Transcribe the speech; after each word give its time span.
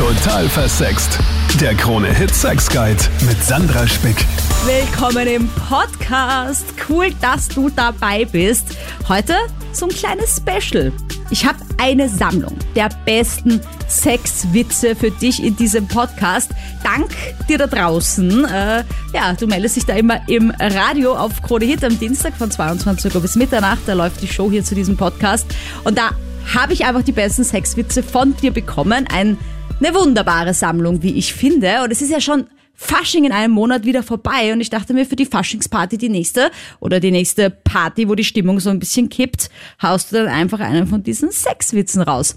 Total 0.00 0.48
versext. 0.48 1.18
Der 1.60 1.74
Krone-Hit 1.74 2.34
Sex 2.34 2.70
Guide 2.70 2.96
mit 3.28 3.44
Sandra 3.44 3.86
Spick. 3.86 4.16
Willkommen 4.64 5.28
im 5.28 5.46
Podcast. 5.68 6.64
Cool, 6.88 7.10
dass 7.20 7.48
du 7.48 7.68
dabei 7.68 8.24
bist. 8.24 8.78
Heute 9.10 9.34
so 9.74 9.84
ein 9.84 9.92
kleines 9.92 10.38
Special. 10.38 10.90
Ich 11.28 11.44
habe 11.44 11.58
eine 11.76 12.08
Sammlung 12.08 12.56
der 12.74 12.88
besten 13.04 13.60
Sexwitze 13.90 14.96
für 14.96 15.10
dich 15.10 15.44
in 15.44 15.54
diesem 15.56 15.86
Podcast. 15.86 16.50
Dank 16.82 17.10
dir 17.46 17.58
da 17.58 17.66
draußen. 17.66 18.46
Äh, 18.46 18.84
ja, 19.12 19.34
du 19.38 19.46
meldest 19.48 19.76
dich 19.76 19.84
da 19.84 19.96
immer 19.96 20.26
im 20.28 20.50
Radio 20.58 21.14
auf 21.14 21.42
Krone 21.42 21.66
Hit 21.66 21.84
am 21.84 21.98
Dienstag 21.98 22.34
von 22.38 22.50
22 22.50 23.14
Uhr 23.14 23.20
bis 23.20 23.36
Mitternacht. 23.36 23.80
Da 23.84 23.92
läuft 23.92 24.22
die 24.22 24.28
Show 24.28 24.50
hier 24.50 24.64
zu 24.64 24.74
diesem 24.74 24.96
Podcast. 24.96 25.46
Und 25.84 25.98
da 25.98 26.12
habe 26.54 26.72
ich 26.72 26.84
einfach 26.84 27.02
die 27.02 27.12
besten 27.12 27.44
Sexwitze 27.44 28.02
von 28.02 28.34
dir 28.36 28.50
bekommen. 28.50 29.06
Ein, 29.12 29.38
eine 29.78 29.94
wunderbare 29.94 30.54
Sammlung, 30.54 31.02
wie 31.02 31.18
ich 31.18 31.32
finde. 31.32 31.82
Und 31.84 31.90
es 31.90 32.02
ist 32.02 32.10
ja 32.10 32.20
schon 32.20 32.46
Fasching 32.74 33.24
in 33.24 33.32
einem 33.32 33.52
Monat 33.52 33.84
wieder 33.84 34.02
vorbei 34.02 34.54
und 34.54 34.60
ich 34.62 34.70
dachte 34.70 34.94
mir, 34.94 35.04
für 35.04 35.16
die 35.16 35.26
Faschingsparty 35.26 35.98
die 35.98 36.08
nächste 36.08 36.50
oder 36.80 36.98
die 36.98 37.10
nächste 37.10 37.50
Party, 37.50 38.08
wo 38.08 38.14
die 38.14 38.24
Stimmung 38.24 38.58
so 38.58 38.70
ein 38.70 38.78
bisschen 38.78 39.10
kippt, 39.10 39.50
haust 39.82 40.10
du 40.10 40.16
dann 40.16 40.28
einfach 40.28 40.60
einen 40.60 40.86
von 40.86 41.02
diesen 41.02 41.30
Sexwitzen 41.30 42.00
raus. 42.00 42.36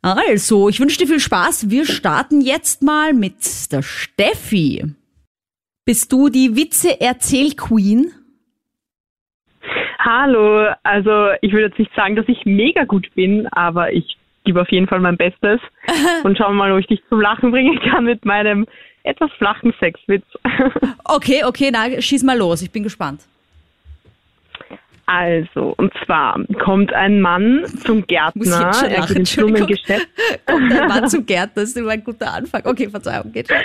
Also, 0.00 0.68
ich 0.68 0.80
wünsche 0.80 0.98
dir 0.98 1.06
viel 1.06 1.20
Spaß. 1.20 1.70
Wir 1.70 1.86
starten 1.86 2.40
jetzt 2.40 2.82
mal 2.82 3.12
mit 3.12 3.36
der 3.70 3.82
Steffi. 3.82 4.84
Bist 5.84 6.12
du 6.12 6.30
die 6.30 6.56
Witze-Erzähl-Queen? 6.56 8.12
Hallo, 9.98 10.74
also 10.82 11.30
ich 11.40 11.52
würde 11.52 11.68
jetzt 11.68 11.78
nicht 11.78 11.94
sagen, 11.94 12.16
dass 12.16 12.28
ich 12.28 12.44
mega 12.44 12.84
gut 12.84 13.14
bin, 13.14 13.46
aber 13.48 13.92
ich 13.92 14.18
gebe 14.44 14.60
auf 14.60 14.70
jeden 14.70 14.86
Fall 14.86 15.00
mein 15.00 15.16
Bestes 15.16 15.60
und 16.24 16.38
schauen 16.38 16.56
mal, 16.56 16.72
ob 16.72 16.78
ich 16.78 16.86
dich 16.86 17.02
zum 17.08 17.20
Lachen 17.20 17.50
bringen 17.50 17.78
kann 17.90 18.04
mit 18.04 18.24
meinem 18.24 18.66
etwas 19.02 19.30
flachen 19.32 19.74
Sexwitz. 19.78 20.24
Okay, 21.06 21.44
okay, 21.44 21.70
na, 21.70 22.00
schieß 22.00 22.22
mal 22.22 22.36
los. 22.36 22.62
Ich 22.62 22.72
bin 22.72 22.82
gespannt. 22.82 23.20
Also, 25.06 25.74
und 25.76 25.92
zwar 26.04 26.40
kommt 26.64 26.94
ein 26.94 27.20
Mann 27.20 27.66
zum 27.84 28.06
Gärtner, 28.06 28.72
er 28.88 29.06
geht 29.06 29.18
ins. 29.18 29.36
Blumengeschäft. 29.36 30.08
Kommt 30.46 30.72
ein 30.72 30.88
Mann 30.88 31.08
zum 31.08 31.26
Gärtner, 31.26 31.62
das 31.62 31.70
ist 31.70 31.76
immer 31.76 31.90
ein 31.90 32.02
guter 32.02 32.32
Anfang. 32.32 32.62
Okay, 32.64 32.88
Verzeihung, 32.88 33.30
geht 33.32 33.48
schon. 33.48 33.58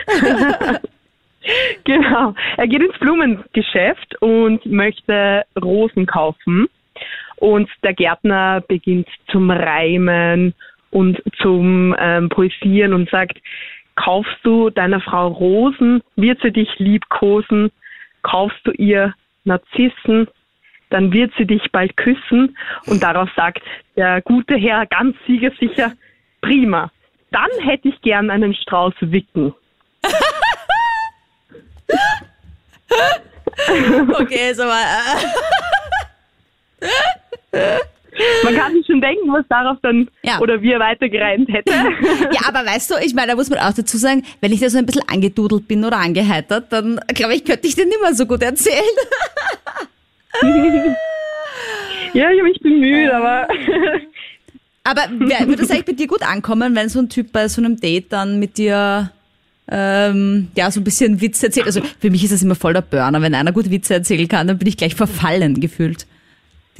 Genau. 1.85 2.33
Er 2.57 2.67
geht 2.67 2.81
ins 2.81 2.99
Blumengeschäft 2.99 4.21
und 4.21 4.65
möchte 4.65 5.43
Rosen 5.61 6.05
kaufen. 6.05 6.67
Und 7.37 7.69
der 7.83 7.93
Gärtner 7.93 8.61
beginnt 8.67 9.07
zum 9.31 9.49
Reimen 9.49 10.53
und 10.91 11.21
zum 11.41 11.95
ähm, 11.99 12.29
Poesieren 12.29 12.93
und 12.93 13.09
sagt, 13.09 13.39
kaufst 13.95 14.37
du 14.43 14.69
deiner 14.69 15.01
Frau 15.01 15.27
Rosen, 15.27 16.01
wird 16.15 16.39
sie 16.41 16.51
dich 16.51 16.69
liebkosen, 16.77 17.71
kaufst 18.21 18.59
du 18.63 18.71
ihr 18.71 19.13
Narzissen, 19.43 20.27
dann 20.89 21.11
wird 21.11 21.31
sie 21.37 21.45
dich 21.45 21.71
bald 21.71 21.95
küssen. 21.97 22.57
Und 22.85 23.03
darauf 23.03 23.29
sagt 23.35 23.61
der 23.95 24.21
gute 24.21 24.55
Herr 24.55 24.85
ganz 24.85 25.15
siegersicher, 25.27 25.93
prima, 26.41 26.91
dann 27.31 27.49
hätte 27.61 27.89
ich 27.89 28.01
gern 28.01 28.29
einen 28.29 28.53
Strauß 28.55 28.93
Wicken. 29.01 29.53
Okay, 33.67 34.53
so 34.53 34.63
mal. 34.63 34.83
Man 38.43 38.55
kann 38.55 38.73
sich 38.73 38.85
schon 38.85 39.01
denken, 39.01 39.31
was 39.31 39.45
darauf 39.49 39.77
dann 39.81 40.09
Ja. 40.23 40.39
oder 40.39 40.61
wie 40.61 40.71
er 40.71 40.79
weitergereimt 40.79 41.49
hätte. 41.49 41.71
ja, 42.31 42.41
aber 42.47 42.65
weißt 42.65 42.91
du, 42.91 42.95
ich 43.03 43.13
meine, 43.13 43.27
da 43.31 43.35
muss 43.35 43.49
man 43.49 43.59
auch 43.59 43.73
dazu 43.73 43.97
sagen, 43.97 44.23
wenn 44.41 44.51
ich 44.51 44.59
da 44.59 44.69
so 44.69 44.77
ein 44.77 44.85
bisschen 44.85 45.07
angedudelt 45.07 45.67
bin 45.67 45.83
oder 45.85 45.97
angeheitert, 45.97 46.71
dann 46.71 46.99
glaube 47.13 47.35
ich, 47.35 47.43
könnte 47.45 47.67
ich 47.67 47.75
den 47.75 47.87
nicht 47.89 48.01
mehr 48.01 48.13
so 48.13 48.25
gut 48.25 48.41
erzählen. 48.41 48.75
ja, 52.13 52.31
ich 52.31 52.39
habe 52.39 52.49
mich 52.49 52.59
bemüht, 52.59 53.11
aber 53.11 53.47
Aber 54.83 55.03
würde 55.19 55.61
es 55.61 55.69
eigentlich 55.69 55.85
bei 55.85 55.91
dir 55.93 56.07
gut 56.07 56.23
ankommen, 56.23 56.75
wenn 56.75 56.89
so 56.89 56.99
ein 56.99 57.09
Typ 57.09 57.31
bei 57.31 57.47
so 57.47 57.61
einem 57.61 57.79
Date 57.79 58.11
dann 58.11 58.39
mit 58.39 58.57
dir 58.57 59.11
ähm, 59.71 60.47
ja 60.55 60.71
so 60.71 60.79
ein 60.79 60.83
bisschen 60.83 61.21
Witze 61.21 61.47
erzählt? 61.47 61.67
Also 61.67 61.81
für 61.99 62.09
mich 62.09 62.23
ist 62.23 62.33
das 62.33 62.41
immer 62.41 62.55
voll 62.55 62.73
der 62.73 62.81
Burner. 62.81 63.21
Wenn 63.21 63.35
einer 63.35 63.51
gut 63.51 63.69
Witze 63.69 63.93
erzählen 63.93 64.27
kann, 64.27 64.47
dann 64.47 64.57
bin 64.57 64.67
ich 64.67 64.77
gleich 64.77 64.95
verfallen 64.95 65.59
gefühlt. 65.59 66.07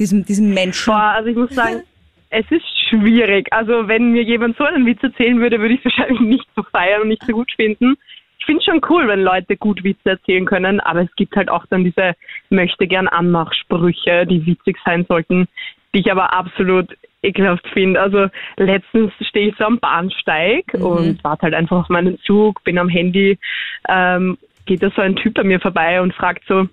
Diesem, 0.00 0.24
diesem 0.24 0.54
Menschen. 0.54 0.92
boah, 0.92 1.12
also 1.14 1.28
ich 1.28 1.36
muss 1.36 1.54
sagen, 1.54 1.82
es 2.30 2.50
ist 2.50 2.64
schwierig. 2.88 3.52
Also 3.52 3.86
wenn 3.86 4.12
mir 4.12 4.22
jemand 4.22 4.56
so 4.56 4.64
einen 4.64 4.86
Witz 4.86 5.02
erzählen 5.02 5.38
würde, 5.40 5.60
würde 5.60 5.74
ich 5.74 5.80
es 5.80 5.84
wahrscheinlich 5.98 6.20
nicht 6.20 6.48
so 6.56 6.62
feiern 6.62 7.02
und 7.02 7.08
nicht 7.08 7.22
so 7.24 7.32
gut 7.32 7.52
finden. 7.54 7.96
Ich 8.38 8.46
finde 8.46 8.60
es 8.60 8.64
schon 8.64 8.80
cool, 8.88 9.06
wenn 9.06 9.22
Leute 9.22 9.58
gut 9.58 9.84
Witze 9.84 10.10
erzählen 10.10 10.46
können, 10.46 10.80
aber 10.80 11.02
es 11.02 11.14
gibt 11.16 11.36
halt 11.36 11.50
auch 11.50 11.66
dann 11.66 11.84
diese 11.84 12.14
möchte 12.48 12.86
gern 12.86 13.06
Anmachsprüche, 13.06 14.26
die 14.26 14.46
witzig 14.46 14.78
sein 14.84 15.04
sollten, 15.06 15.46
die 15.94 16.00
ich 16.00 16.10
aber 16.10 16.32
absolut 16.32 16.88
ekelhaft 17.22 17.68
finde. 17.68 18.00
Also 18.00 18.28
letztens 18.56 19.12
stehe 19.20 19.48
ich 19.48 19.56
so 19.58 19.64
am 19.64 19.78
Bahnsteig 19.78 20.72
und 20.72 21.22
warte 21.22 21.42
halt 21.42 21.54
einfach 21.54 21.76
auf 21.76 21.88
meinen 21.90 22.18
Zug, 22.20 22.64
bin 22.64 22.78
am 22.78 22.88
Handy, 22.88 23.38
ähm, 23.86 24.38
geht 24.64 24.82
da 24.82 24.90
so 24.90 25.02
ein 25.02 25.16
Typ 25.16 25.34
bei 25.34 25.44
mir 25.44 25.60
vorbei 25.60 26.00
und 26.00 26.14
fragt 26.14 26.44
so, 26.48 26.66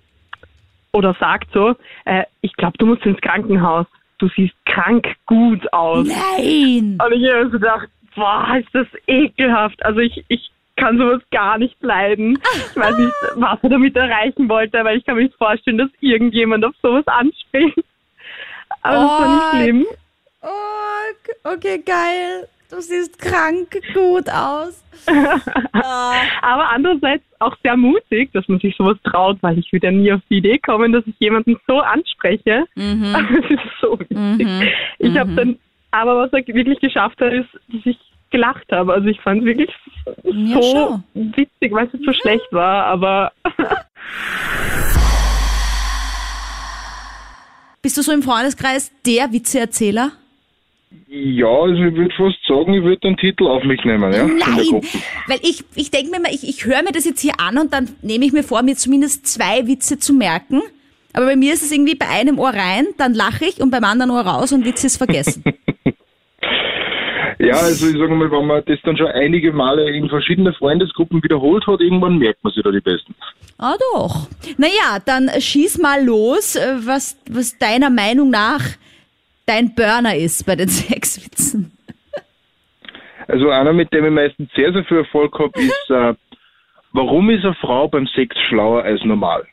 oder 0.92 1.14
sagt 1.20 1.48
so, 1.52 1.74
äh, 2.04 2.24
ich 2.40 2.52
glaube, 2.54 2.78
du 2.78 2.86
musst 2.86 3.04
ins 3.06 3.20
Krankenhaus. 3.20 3.86
Du 4.18 4.28
siehst 4.34 4.54
krank 4.66 5.14
gut 5.26 5.72
aus. 5.72 6.06
Nein! 6.08 6.98
Und 7.04 7.12
ich 7.12 7.30
habe 7.30 7.44
so 7.44 7.50
gedacht, 7.50 7.88
boah, 8.16 8.56
ist 8.58 8.68
das 8.72 8.86
ekelhaft. 9.06 9.84
Also 9.84 10.00
ich, 10.00 10.24
ich 10.28 10.50
kann 10.76 10.98
sowas 10.98 11.22
gar 11.30 11.56
nicht 11.58 11.80
leiden. 11.82 12.38
Ich 12.70 12.76
weiß 12.76 12.96
nicht, 12.98 13.12
was 13.36 13.58
er 13.62 13.68
damit 13.70 13.94
erreichen 13.96 14.48
wollte, 14.48 14.82
weil 14.84 14.98
ich 14.98 15.04
kann 15.04 15.16
mir 15.16 15.22
nicht 15.24 15.36
vorstellen, 15.36 15.78
dass 15.78 15.90
irgendjemand 16.00 16.64
auf 16.64 16.74
sowas 16.82 17.06
anspringt. 17.06 17.74
Aber 18.82 18.94
das 18.96 19.04
war 19.04 19.34
nicht 19.34 19.44
Oh, 19.44 19.56
schlimm. 19.56 19.86
Oh, 20.42 21.52
okay, 21.54 21.82
geil. 21.84 22.48
Du 22.70 22.80
siehst 22.82 23.18
krank 23.18 23.78
gut 23.94 24.28
aus. 24.30 24.84
Ah. 25.72 26.12
Aber 26.42 26.68
andererseits 26.70 27.24
auch 27.38 27.56
sehr 27.62 27.76
mutig, 27.76 28.30
dass 28.32 28.46
man 28.48 28.58
sich 28.58 28.74
sowas 28.76 28.96
traut, 29.04 29.38
weil 29.42 29.58
ich 29.58 29.72
würde 29.72 29.86
ja 29.86 29.92
nie 29.92 30.12
auf 30.12 30.20
die 30.28 30.38
Idee 30.38 30.58
kommen, 30.58 30.92
dass 30.92 31.06
ich 31.06 31.14
jemanden 31.20 31.56
so 31.66 31.78
anspreche. 31.80 32.64
Mhm. 32.74 33.12
Das 33.42 33.50
ist 33.50 33.80
so 33.80 33.98
witzig. 33.98 34.72
Ich 34.98 35.16
habe 35.16 35.32
dann, 35.34 35.58
aber 35.92 36.18
was 36.18 36.32
er 36.32 36.46
wirklich 36.48 36.80
geschafft 36.80 37.20
hat, 37.20 37.32
ist, 37.32 37.48
dass 37.68 37.86
ich 37.86 37.98
gelacht 38.30 38.70
habe. 38.72 38.92
Also 38.92 39.06
ich 39.08 39.20
fand 39.20 39.40
es 39.40 39.44
wirklich 39.46 39.70
Ja, 40.24 40.60
so 40.60 41.02
schon. 41.14 41.32
witzig, 41.36 41.72
weil 41.72 41.86
es 41.92 42.00
so 42.04 42.12
schlecht 42.12 42.46
war, 42.52 42.84
aber 42.86 43.32
Bist 47.82 47.96
du 47.96 48.02
so 48.02 48.12
im 48.12 48.22
Freundeskreis 48.22 48.92
der 49.06 49.32
Witzeerzähler? 49.32 50.10
Ja, 51.06 51.48
also 51.48 51.74
ich 51.74 51.94
würde 51.94 52.14
fast 52.16 52.38
sagen, 52.46 52.74
ich 52.74 52.82
würde 52.82 53.00
den 53.00 53.16
Titel 53.16 53.46
auf 53.46 53.62
mich 53.64 53.82
nehmen, 53.84 54.12
ja? 54.12 54.26
Nein, 54.26 54.82
weil 55.26 55.38
ich, 55.42 55.64
ich 55.74 55.90
denke 55.90 56.10
mir 56.10 56.20
mal, 56.20 56.32
ich, 56.32 56.48
ich 56.48 56.64
höre 56.64 56.82
mir 56.82 56.92
das 56.92 57.04
jetzt 57.04 57.20
hier 57.20 57.38
an 57.38 57.58
und 57.58 57.72
dann 57.72 57.88
nehme 58.02 58.24
ich 58.24 58.32
mir 58.32 58.42
vor, 58.42 58.62
mir 58.62 58.76
zumindest 58.76 59.26
zwei 59.26 59.66
Witze 59.66 59.98
zu 59.98 60.14
merken. 60.14 60.62
Aber 61.12 61.26
bei 61.26 61.36
mir 61.36 61.54
ist 61.54 61.62
es 61.62 61.72
irgendwie 61.72 61.94
bei 61.94 62.08
einem 62.08 62.38
Ohr 62.38 62.50
rein, 62.50 62.86
dann 62.98 63.14
lache 63.14 63.46
ich 63.46 63.60
und 63.60 63.70
beim 63.70 63.84
anderen 63.84 64.10
Ohr 64.10 64.20
raus 64.20 64.52
und 64.52 64.64
Witz 64.64 64.84
ist 64.84 64.98
vergessen. 64.98 65.42
Ja, 67.40 67.54
also 67.54 67.86
ich 67.86 67.96
sage 67.96 68.14
mal, 68.14 68.30
wenn 68.32 68.46
man 68.46 68.64
das 68.66 68.78
dann 68.82 68.96
schon 68.96 69.06
einige 69.06 69.52
Male 69.52 69.88
in 69.90 70.08
verschiedene 70.08 70.52
Freundesgruppen 70.54 71.22
wiederholt 71.22 71.66
hat, 71.68 71.80
irgendwann 71.80 72.18
merkt 72.18 72.42
man 72.42 72.52
sich 72.52 72.64
da 72.64 72.70
die 72.72 72.80
Besten. 72.80 73.14
ah 73.58 73.76
doch. 73.92 74.26
Naja, 74.56 74.98
dann 75.06 75.30
schieß 75.38 75.78
mal 75.78 76.04
los, 76.04 76.56
äh, 76.56 76.78
was, 76.84 77.16
was 77.30 77.56
deiner 77.58 77.90
Meinung 77.90 78.30
nach 78.30 78.64
dein 79.48 79.74
Burner 79.74 80.14
ist 80.14 80.44
bei 80.46 80.56
den 80.56 80.68
Sexwitzen. 80.68 81.72
Also 83.26 83.50
einer, 83.50 83.72
mit 83.72 83.92
dem 83.92 84.06
ich 84.06 84.12
meistens 84.12 84.50
sehr, 84.54 84.72
sehr 84.72 84.84
viel 84.84 84.98
Erfolg 84.98 85.38
habe, 85.38 85.52
ist, 85.60 85.90
äh, 85.90 86.14
warum 86.92 87.30
ist 87.30 87.44
eine 87.44 87.54
Frau 87.54 87.88
beim 87.88 88.06
Sex 88.14 88.36
schlauer 88.48 88.84
als 88.84 89.02
normal? 89.04 89.46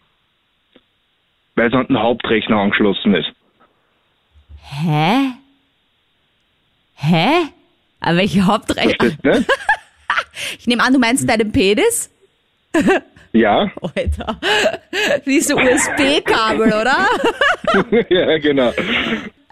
Weil 1.55 1.69
sie 1.69 1.77
an 1.77 1.87
den 1.87 1.99
Hauptrechner 1.99 2.57
angeschlossen 2.57 3.15
ist. 3.15 3.31
Hä? 4.61 5.31
Hä? 6.95 7.49
Aber 7.99 8.17
welche 8.17 8.41
du 8.41 8.73
nicht? 8.73 9.47
Ich 10.59 10.67
nehme 10.67 10.83
an, 10.83 10.91
du 10.91 10.99
meinst 10.99 11.29
deinen 11.29 11.49
Penis? 11.49 12.11
Ja, 13.31 13.71
Alter. 13.81 14.39
Wie 15.23 15.39
so 15.39 15.55
USB-Kabel, 15.55 16.67
oder? 16.73 17.07
ja, 18.09 18.37
genau. 18.39 18.73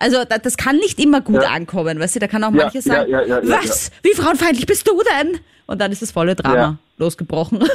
Also 0.03 0.25
da, 0.27 0.37
das 0.37 0.57
kann 0.57 0.75
nicht 0.77 0.99
immer 0.99 1.21
gut 1.21 1.43
ankommen, 1.43 1.97
weißt 1.97 2.15
du, 2.15 2.19
da 2.19 2.27
kann 2.27 2.43
auch 2.43 2.51
Ja, 2.53 2.63
manche 2.63 2.81
sagen, 2.81 3.09
ja, 3.09 3.21
ja, 3.21 3.39
ja, 3.39 3.41
ja, 3.43 3.49
was, 3.63 3.89
wie 4.01 4.13
frauenfeindlich 4.13 4.65
bist 4.65 4.85
du 4.87 5.01
denn? 5.17 5.39
Und 5.65 5.79
dann 5.79 5.93
ist 5.93 6.01
das 6.01 6.11
volle 6.11 6.35
Drama 6.35 6.55
Ja. 6.55 6.77
losgebrochen. 6.97 7.63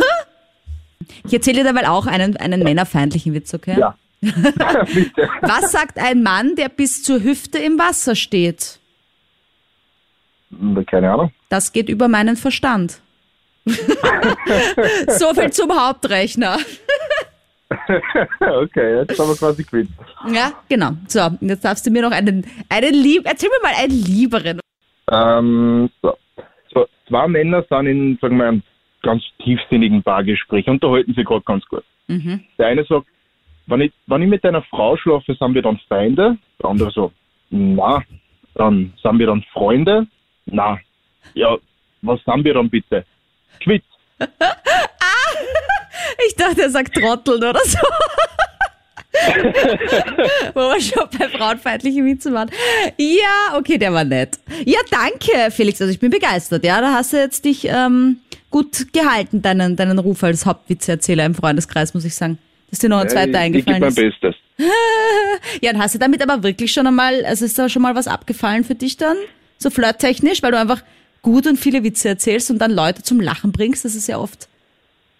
Ich 1.25 1.33
erzähle 1.33 1.59
dir 1.59 1.65
dabei 1.73 1.89
auch 1.89 2.07
einen, 2.07 2.37
einen 2.37 2.63
männerfeindlichen 2.63 3.33
Witz, 3.33 3.55
okay? 3.55 3.79
Ja. 3.79 3.97
Bitte. 4.21 5.29
Was 5.41 5.73
sagt 5.73 5.97
ein 5.99 6.23
Mann, 6.23 6.55
der 6.55 6.69
bis 6.69 7.03
zur 7.03 7.23
Hüfte 7.23 7.57
im 7.59 7.79
Wasser 7.79 8.15
steht? 8.15 8.79
Hm, 10.51 10.85
Keine 10.85 11.11
Ahnung. 11.11 11.33
Das 11.49 11.73
geht 11.73 11.89
über 11.89 12.09
meinen 12.09 12.37
Verstand. 12.37 13.01
so 13.67 15.35
viel 15.35 15.51
zum 15.53 15.73
Hauptrechner. 15.81 16.59
okay, 18.41 18.99
jetzt 18.99 19.19
haben 19.19 19.29
wir 19.29 19.37
quasi 19.37 19.65
gewinnt. 19.65 19.91
Ja, 20.31 20.53
genau. 20.69 20.91
So, 21.07 21.21
jetzt 21.41 21.65
darfst 21.65 21.87
du 21.87 21.91
mir 21.91 22.03
noch 22.03 22.13
einen, 22.13 22.47
einen 22.69 22.95
lieb, 22.95 23.23
erzähl 23.25 23.49
mir 23.49 23.63
mal 23.63 23.75
einen 23.77 23.93
lieberen. 23.93 24.61
Ähm, 25.11 25.91
so. 26.03 26.15
so. 26.73 26.87
Zwei 27.09 27.29
Männer 27.29 27.65
sind 27.69 27.87
in, 27.87 28.19
sagen 28.21 28.37
wir, 28.37 28.49
einem 28.49 28.63
ganz 29.03 29.23
tiefsinnigen 29.43 30.03
Bargespräch, 30.03 30.67
unterhalten 30.69 31.15
sich 31.15 31.25
gerade 31.25 31.45
ganz 31.45 31.65
gut. 31.67 31.85
Mhm. 32.09 32.45
Der 32.59 32.67
eine 32.67 32.85
sagt, 32.85 33.07
wenn 33.67 33.81
ich, 33.83 33.93
wenn 34.07 34.23
ich 34.23 34.29
mit 34.29 34.45
deiner 34.45 34.63
Frau 34.63 34.97
schlafe, 34.97 35.35
sind 35.35 35.55
wir 35.55 35.63
dann 35.63 35.79
Feinde? 35.89 36.37
Der 36.61 36.71
andere 36.71 36.91
so, 36.91 37.13
na, 37.51 38.03
dann 38.55 38.93
sind 39.03 39.19
wir 39.19 39.27
dann 39.27 39.43
Freunde? 39.53 40.07
Na, 40.47 40.79
ja, 41.35 41.57
was 42.03 42.21
sind 42.25 42.45
wir 42.45 42.55
dann 42.55 42.71
bitte? 42.71 43.05
Quitt. 43.61 43.85
Ich 46.27 46.35
dachte, 46.35 46.63
er 46.63 46.71
sagt 46.71 46.95
Trotteln 46.95 47.45
oder 47.45 47.61
so. 47.65 47.79
Wo 50.55 50.61
wir 50.61 50.81
schon 50.81 51.09
bei 51.19 51.29
frauenfeindlichen 51.29 52.05
Witzen 52.05 52.35
waren. 52.35 52.51
Ja, 52.97 53.57
okay, 53.57 53.79
der 53.79 53.93
war 53.93 54.05
nett. 54.05 54.39
Ja, 54.65 54.81
danke, 54.91 55.51
Felix. 55.51 55.81
Also 55.81 55.93
ich 55.93 56.01
bin 56.01 56.11
begeistert. 56.11 56.65
Ja, 56.65 56.81
da 56.81 56.93
hast 56.93 57.13
du 57.13 57.19
jetzt 57.19 57.45
dich 57.45 57.67
ähm, 57.67 58.19
gut 58.51 58.93
gehalten, 58.93 59.43
deinen, 59.43 59.77
deinen 59.77 59.99
Ruf 59.99 60.23
als 60.25 60.47
Hauptwitzeerzähler 60.47 61.25
im 61.25 61.35
Freundeskreis, 61.35 61.95
muss 61.95 62.05
ich 62.05 62.15
sagen. 62.15 62.39
Dass 62.71 62.81
dir 62.81 62.89
noch 62.89 62.99
ein 62.99 63.09
zweiter 63.09 63.31
ich, 63.31 63.35
ich 63.35 63.67
eingefallen 63.67 63.81
mein 63.81 63.89
ist. 63.89 63.97
Bestes. 63.97 64.35
Ja, 65.63 65.73
und 65.73 65.79
hast 65.79 65.95
du 65.95 65.99
damit 65.99 66.23
aber 66.23 66.43
wirklich 66.43 66.73
schon 66.73 66.87
einmal, 66.87 67.25
also 67.25 67.45
ist 67.45 67.59
da 67.59 67.69
schon 67.69 67.83
mal 67.83 67.95
was 67.95 68.09
abgefallen 68.09 68.65
für 68.65 68.75
dich 68.75 68.97
dann? 68.97 69.17
So 69.57 69.71
flirttechnisch, 69.71 70.43
weil 70.43 70.51
du 70.51 70.59
einfach 70.59 70.83
gut 71.23 71.47
und 71.47 71.57
viele 71.57 71.85
Witze 71.85 72.09
erzählst 72.09 72.51
und 72.51 72.59
dann 72.59 72.73
Leute 72.73 73.03
zum 73.03 73.21
Lachen 73.21 73.53
bringst. 73.53 73.85
Das 73.85 73.95
ist 73.95 74.09
ja 74.09 74.19
oft 74.19 74.49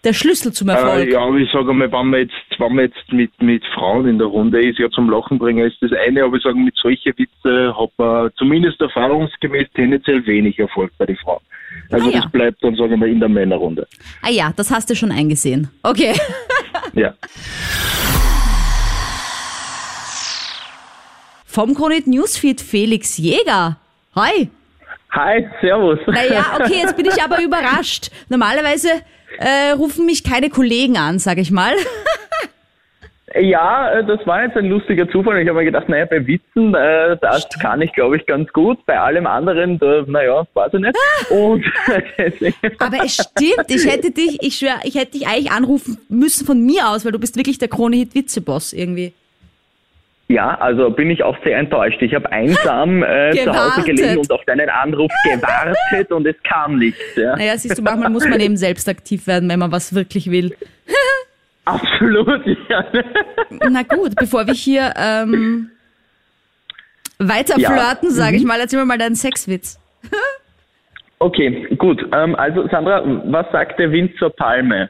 der 0.03 0.13
Schlüssel 0.13 0.53
zum 0.53 0.69
Erfolg. 0.69 1.07
Äh, 1.07 1.11
ja, 1.13 1.19
aber 1.21 1.35
ich 1.37 1.51
sage 1.51 1.69
einmal, 1.71 1.91
wenn 1.91 2.07
man 2.07 2.19
jetzt, 2.21 2.33
wenn 2.57 2.75
man 2.75 2.85
jetzt 2.85 3.11
mit, 3.11 3.31
mit 3.41 3.63
Frauen 3.73 4.07
in 4.07 4.17
der 4.17 4.27
Runde 4.27 4.61
ist, 4.65 4.79
ja 4.79 4.89
zum 4.89 5.09
Lachen 5.09 5.37
bringen, 5.39 5.65
ist 5.67 5.77
das 5.81 5.91
eine, 6.07 6.23
aber 6.23 6.37
ich 6.37 6.43
sage, 6.43 6.55
mit 6.57 6.75
solchen 6.77 7.13
Witze 7.17 7.75
hat 7.77 7.89
man 7.97 8.31
zumindest 8.37 8.79
erfahrungsgemäß 8.81 9.67
tendenziell 9.75 10.25
wenig 10.25 10.57
Erfolg 10.57 10.91
bei 10.97 11.05
den 11.05 11.17
Frauen. 11.17 11.41
Also 11.91 12.07
Ah, 12.07 12.11
ja. 12.11 12.21
das 12.21 12.31
bleibt 12.31 12.63
dann, 12.63 12.75
sagen 12.75 12.91
wir 12.91 12.97
mal, 12.97 13.09
in 13.09 13.19
der 13.19 13.29
Männerrunde. 13.29 13.87
Ah 14.21 14.29
ja, 14.29 14.53
das 14.55 14.71
hast 14.71 14.89
du 14.89 14.95
schon 14.95 15.11
eingesehen. 15.11 15.69
Okay. 15.83 16.13
Ja. 16.93 17.13
Vom 21.45 21.73
Kronit 21.75 22.07
Newsfeed 22.07 22.61
Felix 22.61 23.17
Jäger. 23.17 23.77
Hi. 24.15 24.49
Hi, 25.11 25.47
servus. 25.61 25.99
Naja, 26.07 26.45
okay, 26.59 26.79
jetzt 26.81 26.95
bin 26.95 27.05
ich 27.05 27.21
aber 27.21 27.41
überrascht. 27.43 28.11
Normalerweise 28.29 28.89
äh, 29.37 29.71
rufen 29.71 30.05
mich 30.05 30.23
keine 30.23 30.49
Kollegen 30.49 30.97
an, 30.97 31.19
sag 31.19 31.37
ich 31.37 31.51
mal. 31.51 31.73
Ja, 33.35 33.91
äh, 33.91 34.05
das 34.05 34.25
war 34.25 34.43
jetzt 34.43 34.57
ein 34.57 34.65
lustiger 34.65 35.09
Zufall. 35.09 35.41
Ich 35.41 35.47
habe 35.47 35.59
mir 35.59 35.65
gedacht, 35.65 35.87
naja, 35.87 36.05
bei 36.05 36.25
Witzen, 36.25 36.73
äh, 36.73 37.17
das 37.21 37.47
kann 37.61 37.81
ich, 37.81 37.93
glaube 37.93 38.17
ich, 38.17 38.25
ganz 38.25 38.51
gut. 38.53 38.83
Bei 38.85 38.99
allem 38.99 39.27
anderen, 39.27 39.77
da, 39.77 40.03
naja, 40.07 40.47
weiß 40.53 40.73
ich 40.73 40.79
nicht. 40.79 40.97
Und 41.29 41.63
Aber 42.79 43.05
es 43.05 43.13
stimmt, 43.15 43.69
ich 43.69 43.85
hätte 43.85 44.11
dich, 44.11 44.41
ich 44.41 44.57
schwör, 44.57 44.79
ich 44.83 44.95
hätte 44.95 45.11
dich 45.11 45.27
eigentlich 45.27 45.51
anrufen 45.51 45.99
müssen 46.09 46.45
von 46.45 46.65
mir 46.65 46.89
aus, 46.89 47.05
weil 47.05 47.11
du 47.11 47.19
bist 47.19 47.35
wirklich 47.35 47.59
der 47.59 47.67
Krone-Hit-Witze-Boss 47.67 48.73
irgendwie. 48.73 49.13
Ja, 50.29 50.55
also 50.59 50.91
bin 50.91 51.09
ich 51.09 51.23
auch 51.23 51.35
sehr 51.43 51.57
enttäuscht. 51.57 52.01
Ich 52.01 52.13
habe 52.13 52.31
einsam 52.31 53.03
äh, 53.03 53.31
zu 53.31 53.51
Hause 53.51 53.81
gelegen 53.83 54.19
und 54.19 54.31
auf 54.31 54.45
deinen 54.45 54.69
Anruf 54.69 55.11
gewartet 55.25 56.11
und 56.11 56.25
es 56.27 56.35
kam 56.43 56.77
nichts. 56.77 57.01
Ja. 57.15 57.35
Naja, 57.35 57.57
siehst 57.57 57.77
du, 57.77 57.81
manchmal 57.81 58.09
muss 58.11 58.25
man 58.27 58.39
eben 58.39 58.55
selbst 58.55 58.87
aktiv 58.87 59.25
werden, 59.27 59.49
wenn 59.49 59.59
man 59.59 59.71
was 59.71 59.93
wirklich 59.93 60.29
will. 60.31 60.55
Absolut, 61.65 62.45
ja. 62.69 62.85
Na 63.69 63.81
gut, 63.83 64.15
bevor 64.15 64.47
wir 64.47 64.53
hier 64.53 64.93
ähm, 64.95 65.69
weiter 67.19 67.59
Ja. 67.59 67.71
flirten, 67.71 68.09
sage 68.11 68.37
ich 68.37 68.43
mal, 68.45 68.59
erzähl 68.59 68.79
mir 68.79 68.85
mal 68.85 68.97
deinen 68.97 69.15
Sexwitz. 69.15 69.79
Okay, 71.21 71.67
gut. 71.77 72.01
Ähm, 72.13 72.33
also 72.35 72.65
Sandra, 72.69 73.03
was 73.25 73.45
sagt 73.51 73.77
der 73.77 73.91
Wind 73.91 74.13
zur 74.17 74.29
Palme? 74.33 74.89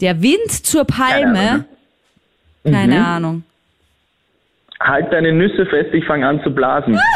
Der 0.00 0.22
Wind 0.22 0.48
zur 0.64 0.84
Palme. 0.84 1.64
Keine 2.62 2.94
Mhm. 3.00 3.04
Ahnung. 3.04 3.42
Halt 4.80 5.12
deine 5.12 5.32
Nüsse 5.32 5.66
fest, 5.66 5.90
ich 5.92 6.04
fange 6.06 6.26
an 6.26 6.42
zu 6.42 6.50
blasen. 6.54 6.98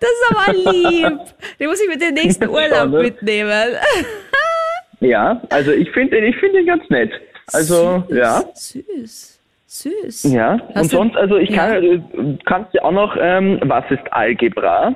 Das 0.00 0.10
ist 0.10 0.30
aber 0.36 0.52
lieb. 0.52 1.18
Den 1.58 1.68
muss 1.68 1.80
ich 1.80 1.88
mit 1.88 2.00
dem 2.02 2.14
nächsten 2.14 2.48
Urlaub 2.50 2.90
ne? 2.90 3.02
mitnehmen. 3.02 3.50
Ja, 5.00 5.42
also 5.50 5.70
ich 5.70 5.90
finde 5.90 6.16
ich 6.18 6.34
finde 6.36 6.60
ihn 6.60 6.66
ganz 6.66 6.88
nett. 6.88 7.10
Also, 7.52 8.04
Süß, 8.08 8.16
ja. 8.16 8.42
Süß. 8.54 9.38
Süß. 9.66 10.22
Ja, 10.32 10.58
Hast 10.74 10.84
und 10.84 10.90
sonst, 10.90 11.16
also 11.16 11.36
ich 11.36 11.50
Ja. 11.50 11.66
kann, 11.74 11.82
äh, 11.84 12.38
kannst 12.46 12.74
du 12.74 12.82
auch 12.82 12.92
noch, 12.92 13.14
ähm, 13.20 13.58
was 13.64 13.84
ist 13.90 14.00
Algebra? 14.12 14.94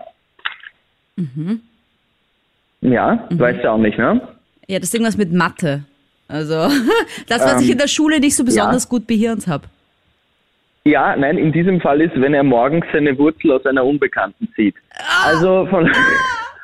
Mhm. 1.17 1.61
Ja, 2.81 3.27
weißt 3.31 3.65
du 3.65 3.71
auch 3.71 3.77
nicht, 3.77 3.99
ne? 3.99 4.27
Ja, 4.67 4.79
das 4.79 4.89
ist 4.89 4.95
irgendwas 4.95 5.19
mit 5.19 5.31
Mathe. 5.33 5.85
Also, 6.27 6.55
das, 7.29 7.43
was 7.45 7.55
Ähm, 7.55 7.61
ich 7.65 7.71
in 7.73 7.79
der 7.79 7.89
Schule 7.89 8.19
nicht 8.21 8.35
so 8.37 8.45
besonders 8.45 8.85
ja. 8.85 8.89
gut 8.89 9.07
behirnt 9.07 9.47
habe. 9.47 9.65
Ja, 10.89 11.15
nein, 11.17 11.37
in 11.37 11.53
diesem 11.53 11.83
Fall 11.83 12.01
ist, 12.01 12.19
wenn 12.19 12.33
er 12.33 12.43
morgens 12.43 12.87
seine 12.95 13.19
Wurzel 13.19 13.53
aus 13.53 13.67
einer 13.67 13.85
Unbekannten 13.85 14.49
zieht. 14.57 14.75
Ah. 14.97 15.27
Also 15.29 15.67
von, 15.67 15.85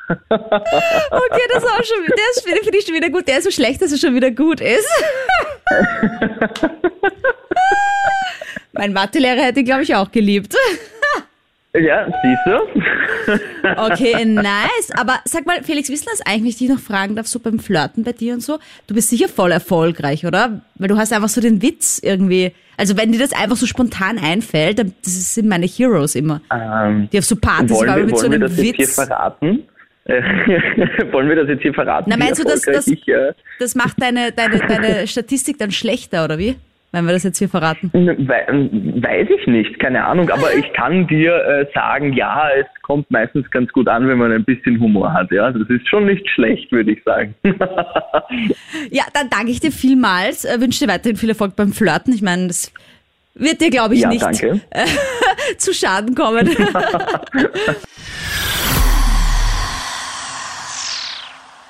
Okay, 0.08 1.42
das 1.52 1.62
war 1.62 1.82
schon, 1.84 2.06
der 2.06 2.30
ist, 2.30 2.42
finde 2.42 2.62
find 2.62 2.74
ich 2.74 2.86
schon 2.86 2.94
wieder 2.94 3.10
gut. 3.10 3.28
Der 3.28 3.38
ist 3.38 3.44
so 3.44 3.50
schlecht, 3.50 3.82
dass 3.82 3.92
er 3.92 3.98
schon 3.98 4.14
wieder 4.14 4.30
gut 4.30 4.62
ist. 4.62 4.88
mein 8.72 8.94
Mathelehrer 8.94 9.42
hätte 9.42 9.60
ihn, 9.60 9.66
glaube 9.66 9.82
ich, 9.82 9.94
auch 9.94 10.10
geliebt. 10.10 10.54
Ja, 11.76 12.06
siehst 12.22 12.40
du? 12.46 13.32
Okay, 13.76 14.24
nice. 14.24 14.90
Aber 14.96 15.18
sag 15.24 15.46
mal, 15.46 15.62
Felix, 15.62 15.88
wissen 15.90 16.06
das 16.10 16.20
eigentlich, 16.26 16.40
wenn 16.42 16.48
ich 16.48 16.58
dich 16.58 16.68
noch 16.68 16.78
fragen 16.78 17.16
darf, 17.16 17.26
so 17.26 17.38
beim 17.40 17.58
Flirten 17.58 18.04
bei 18.04 18.12
dir 18.12 18.34
und 18.34 18.40
so? 18.42 18.58
Du 18.86 18.94
bist 18.94 19.10
sicher 19.10 19.28
voll 19.28 19.50
erfolgreich, 19.52 20.24
oder? 20.26 20.60
Weil 20.76 20.88
du 20.88 20.96
hast 20.96 21.12
einfach 21.12 21.28
so 21.28 21.40
den 21.40 21.62
Witz 21.62 22.00
irgendwie. 22.02 22.52
Also 22.76 22.96
wenn 22.96 23.12
dir 23.12 23.18
das 23.20 23.32
einfach 23.32 23.56
so 23.56 23.66
spontan 23.66 24.18
einfällt, 24.18 24.78
dann 24.78 24.94
das 25.04 25.34
sind 25.34 25.48
meine 25.48 25.66
Heroes 25.66 26.14
immer. 26.14 26.40
Ähm, 26.52 27.08
Die 27.12 27.18
auf 27.18 27.24
so 27.24 27.36
Partys 27.36 27.70
wollen 27.76 27.88
waren 27.88 27.98
wir, 27.98 28.04
mit 28.06 28.18
so 28.18 28.22
wollen 28.28 28.32
wir 28.32 28.46
einem 28.46 28.48
das 28.48 28.56
jetzt 28.64 28.76
hier 28.76 28.86
Witz. 28.86 28.94
verraten? 28.94 29.62
Äh, 30.06 30.22
wollen 31.12 31.28
wir 31.28 31.36
das 31.36 31.48
jetzt 31.48 31.62
hier 31.62 31.72
verraten? 31.72 32.10
Na, 32.10 32.16
meinst 32.16 32.38
du, 32.40 32.44
erfolgreich 32.44 32.76
dass- 32.76 32.86
ich, 32.88 33.06
äh, 33.08 33.32
Das 33.58 33.74
macht 33.74 34.02
deine, 34.02 34.32
deine, 34.32 34.58
deine 34.58 35.06
Statistik 35.06 35.58
dann 35.58 35.70
schlechter, 35.70 36.24
oder 36.24 36.38
wie? 36.38 36.56
Wenn 36.94 37.06
wir 37.06 37.12
das 37.12 37.24
jetzt 37.24 37.38
hier 37.38 37.48
verraten. 37.48 37.90
We 37.92 39.02
weiß 39.02 39.28
ich 39.36 39.46
nicht, 39.48 39.80
keine 39.80 40.04
Ahnung, 40.04 40.30
aber 40.30 40.54
ich 40.54 40.72
kann 40.74 41.08
dir 41.08 41.34
äh, 41.44 41.66
sagen, 41.74 42.12
ja, 42.12 42.48
es 42.56 42.66
kommt 42.82 43.10
meistens 43.10 43.50
ganz 43.50 43.72
gut 43.72 43.88
an, 43.88 44.06
wenn 44.06 44.18
man 44.18 44.30
ein 44.30 44.44
bisschen 44.44 44.78
Humor 44.78 45.12
hat, 45.12 45.32
ja. 45.32 45.50
Das 45.50 45.68
ist 45.68 45.88
schon 45.88 46.06
nicht 46.06 46.28
schlecht, 46.30 46.70
würde 46.70 46.92
ich 46.92 47.02
sagen. 47.02 47.34
Ja, 48.90 49.04
dann 49.12 49.28
danke 49.28 49.50
ich 49.50 49.58
dir 49.58 49.72
vielmals. 49.72 50.44
Äh, 50.44 50.60
wünsche 50.60 50.84
dir 50.84 50.92
weiterhin 50.92 51.16
viel 51.16 51.30
Erfolg 51.30 51.56
beim 51.56 51.72
Flirten. 51.72 52.14
Ich 52.14 52.22
meine, 52.22 52.46
das 52.46 52.72
wird 53.34 53.60
dir, 53.60 53.70
glaube 53.70 53.94
ich, 53.94 54.02
ja, 54.02 54.08
nicht 54.08 54.24
zu 55.58 55.74
Schaden 55.74 56.14
kommen. 56.14 56.48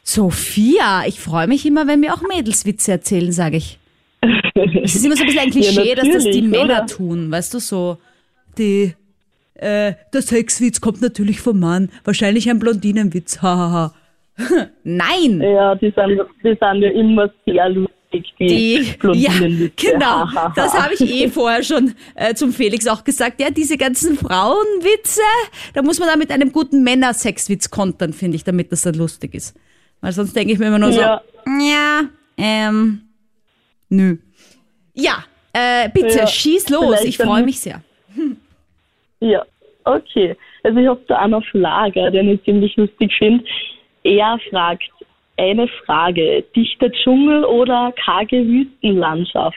Sophia, 0.02 1.04
ich 1.06 1.18
freue 1.18 1.48
mich 1.48 1.64
immer, 1.66 1.86
wenn 1.86 2.00
mir 2.00 2.12
auch 2.12 2.22
Mädels 2.22 2.66
Witze 2.66 2.92
erzählen, 2.92 3.32
sage 3.32 3.56
ich. 3.56 3.78
Es 4.54 4.94
ist 4.94 5.04
immer 5.04 5.16
so 5.16 5.22
ein 5.22 5.26
bisschen 5.26 5.42
ein 5.42 5.50
Klischee, 5.50 5.88
Ja, 5.88 5.94
dass 5.96 6.08
das 6.08 6.24
die 6.24 6.42
Männer 6.42 6.64
oder? 6.64 6.86
tun, 6.86 7.30
weißt 7.30 7.54
du, 7.54 7.58
so 7.58 7.98
die, 8.56 8.94
äh, 9.54 9.94
der 10.12 10.22
Sexwitz 10.22 10.80
kommt 10.80 11.02
natürlich 11.02 11.40
vom 11.40 11.58
Mann, 11.58 11.90
wahrscheinlich 12.04 12.48
ein 12.48 12.58
Blondinenwitz, 12.60 13.42
hahaha. 13.42 13.94
Nein! 14.84 15.40
Ja, 15.40 15.74
die 15.74 15.92
sind, 15.94 16.20
die 16.42 16.48
sind 16.60 16.82
ja 16.82 16.90
immer 16.90 17.30
sehr 17.46 17.68
lustig, 17.70 17.90
die, 18.38 18.46
Die, 18.46 18.74
ja, 18.82 18.92
Blondinenwitze. 19.00 19.92
genau. 19.92 20.26
Das 20.54 20.72
habe 20.74 20.94
ich 20.94 21.00
eh 21.00 21.28
vorher 21.30 21.64
schon 21.64 21.94
äh, 22.14 22.34
zum 22.34 22.52
Felix 22.52 22.86
auch 22.86 23.02
gesagt. 23.02 23.40
Ja, 23.40 23.50
diese 23.50 23.76
ganzen 23.76 24.16
Frauenwitze, 24.16 25.20
da 25.72 25.82
muss 25.82 25.98
man 25.98 26.08
da 26.08 26.16
mit 26.16 26.30
einem 26.30 26.52
guten 26.52 26.84
Männersexwitz 26.84 27.70
kontern, 27.70 28.12
finde 28.12 28.36
ich, 28.36 28.44
damit 28.44 28.70
das 28.70 28.82
dann 28.82 28.94
lustig 28.94 29.34
ist. 29.34 29.56
Weil 30.00 30.12
sonst 30.12 30.36
denke 30.36 30.52
ich 30.52 30.58
mir 30.60 30.66
immer 30.68 30.78
nur 30.78 30.92
so, 30.92 31.00
Ja. 31.00 31.22
ja, 31.46 32.00
ähm, 32.36 33.00
nö. 33.88 34.16
Ja, 34.94 35.24
äh, 35.52 35.88
bitte, 35.88 36.18
Ja, 36.18 36.26
schieß 36.26 36.68
los. 36.70 37.04
Ich 37.04 37.18
freue 37.18 37.42
mich 37.42 37.60
sehr. 37.60 37.80
Ja, 39.20 39.42
okay. 39.84 40.36
Also 40.64 40.78
ich 40.80 40.86
habe 40.86 41.00
da 41.08 41.16
einen 41.20 41.32
auf 41.32 41.44
Lager, 41.54 42.10
den 42.10 42.28
ich 42.28 42.44
ziemlich 42.44 42.76
lustig 42.76 43.10
finde. 43.16 43.42
Er 44.02 44.38
fragt 44.50 44.90
eine 45.38 45.66
Frage, 45.86 46.44
dichter 46.54 46.90
Dschungel 46.92 47.44
oder 47.44 47.94
karge 48.04 48.46
Wüstenlandschaft? 48.46 49.56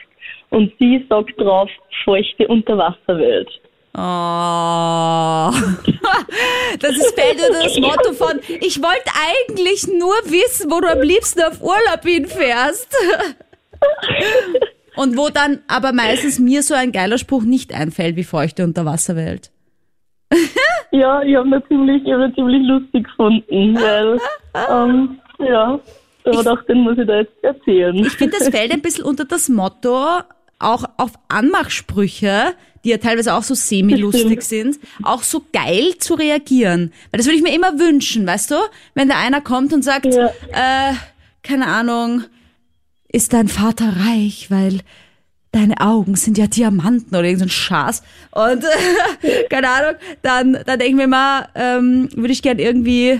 Und 0.52 0.72
sie 0.80 1.06
sagt 1.10 1.38
drauf, 1.38 1.70
feuchte 2.06 2.48
Unterwasserwelt. 2.48 3.50
Oh. 3.98 5.52
Das 6.80 6.92
ist 6.92 7.20
fällt 7.20 7.42
unter 7.48 7.64
das 7.64 7.80
Motto 7.80 8.14
von, 8.14 8.40
ich 8.62 8.82
wollte 8.82 9.12
eigentlich 9.30 9.88
nur 9.88 10.16
wissen, 10.26 10.70
wo 10.70 10.80
du 10.80 10.92
am 10.92 11.02
liebsten 11.02 11.42
auf 11.42 11.62
Urlaub 11.62 12.04
hinfährst. 12.04 12.96
Und 14.98 15.18
wo 15.18 15.30
dann 15.30 15.60
aber 15.68 15.94
meistens 15.94 16.40
mir 16.40 16.64
so 16.64 16.74
ein 16.74 16.92
geiler 16.92 17.18
Spruch 17.18 17.44
nicht 17.44 17.74
einfällt 17.74 18.16
wie 18.16 18.24
feuchte 18.24 18.64
Unterwasserwelt. 18.64 19.52
Ja, 20.92 21.22
ich 21.22 21.36
habe 21.36 21.48
ihn 21.50 21.62
ziemlich, 21.68 22.02
ich 22.06 22.14
hab 22.14 22.22
ihn 22.22 22.34
ziemlich 22.34 22.66
lustig 22.66 23.04
gefunden, 23.08 23.76
weil, 23.76 24.18
ähm, 24.70 25.20
ja, 25.40 25.80
da 26.24 26.32
ich 26.32 26.40
dachte, 26.42 26.66
den 26.74 26.78
muss 26.82 26.98
ich 26.98 27.06
da 27.06 27.18
jetzt 27.18 27.44
erzählen. 27.44 27.94
Ich 27.98 28.14
finde, 28.14 28.38
das 28.40 28.48
fällt 28.50 28.72
ein 28.72 28.82
bisschen 28.82 29.04
unter 29.04 29.26
das 29.26 29.50
Motto, 29.50 30.06
auch 30.60 30.86
auf 30.96 31.12
Anmachsprüche, 31.28 32.54
die 32.84 32.90
ja 32.90 32.98
teilweise 32.98 33.34
auch 33.34 33.44
so 33.44 33.54
semi-lustig 33.54 34.42
sind, 34.44 34.80
auch 35.04 35.24
so 35.24 35.44
geil 35.52 35.98
zu 36.00 36.14
reagieren. 36.16 36.94
Weil 37.12 37.18
das 37.18 37.28
würde 37.28 37.38
ich 37.38 37.44
mir 37.44 37.54
immer 37.54 37.78
wünschen, 37.80 38.26
weißt 38.26 38.52
du? 38.52 38.56
Wenn 38.96 39.10
da 39.10 39.18
einer 39.20 39.42
kommt 39.42 39.74
und 39.74 39.84
sagt, 39.84 40.06
Ja. 40.06 40.28
äh, 40.28 40.94
keine 41.44 41.68
Ahnung, 41.68 42.24
ist 43.10 43.34
dein 43.34 43.48
Vater 43.48 43.94
reich, 44.06 44.48
weil 44.50 44.80
deine 45.52 45.80
Augen 45.80 46.16
sind 46.16 46.38
ja 46.38 46.48
Diamanten 46.48 47.16
oder 47.16 47.24
irgendein 47.24 47.50
Schaß. 47.50 48.04
Und 48.32 48.64
keine 49.50 49.70
Ahnung, 49.70 49.96
dann, 50.22 50.54
dann 50.66 50.80
denke 50.80 50.86
ich 50.88 50.96
mir 50.96 51.08
mal, 51.08 51.48
ähm, 51.56 52.10
würde 52.16 52.34
ich 52.34 52.42
gern 52.42 52.60
irgendwie 52.60 53.20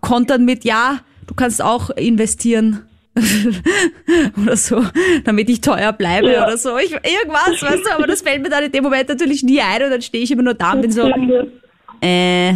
kontern 0.00 0.44
mit, 0.44 0.64
ja, 0.64 1.00
du 1.26 1.34
kannst 1.34 1.60
auch 1.62 1.90
investieren. 1.90 2.84
oder 4.42 4.56
so, 4.56 4.82
damit 5.24 5.50
ich 5.50 5.60
teuer 5.60 5.92
bleibe 5.92 6.32
Ja. 6.32 6.44
oder 6.46 6.56
so. 6.56 6.78
Ich, 6.78 6.92
irgendwas, 6.92 7.60
weißt 7.60 7.84
du, 7.84 7.94
aber 7.94 8.06
das 8.06 8.22
fällt 8.22 8.42
mir 8.42 8.48
dann 8.48 8.64
in 8.64 8.72
dem 8.72 8.82
Moment 8.84 9.08
natürlich 9.10 9.42
nie 9.42 9.60
ein 9.60 9.82
und 9.82 9.90
dann 9.90 10.00
stehe 10.00 10.24
ich 10.24 10.30
immer 10.30 10.42
nur 10.42 10.54
da 10.54 10.72
und 10.72 10.80
bin 10.80 10.92
so, 10.92 11.10
äh, 12.00 12.54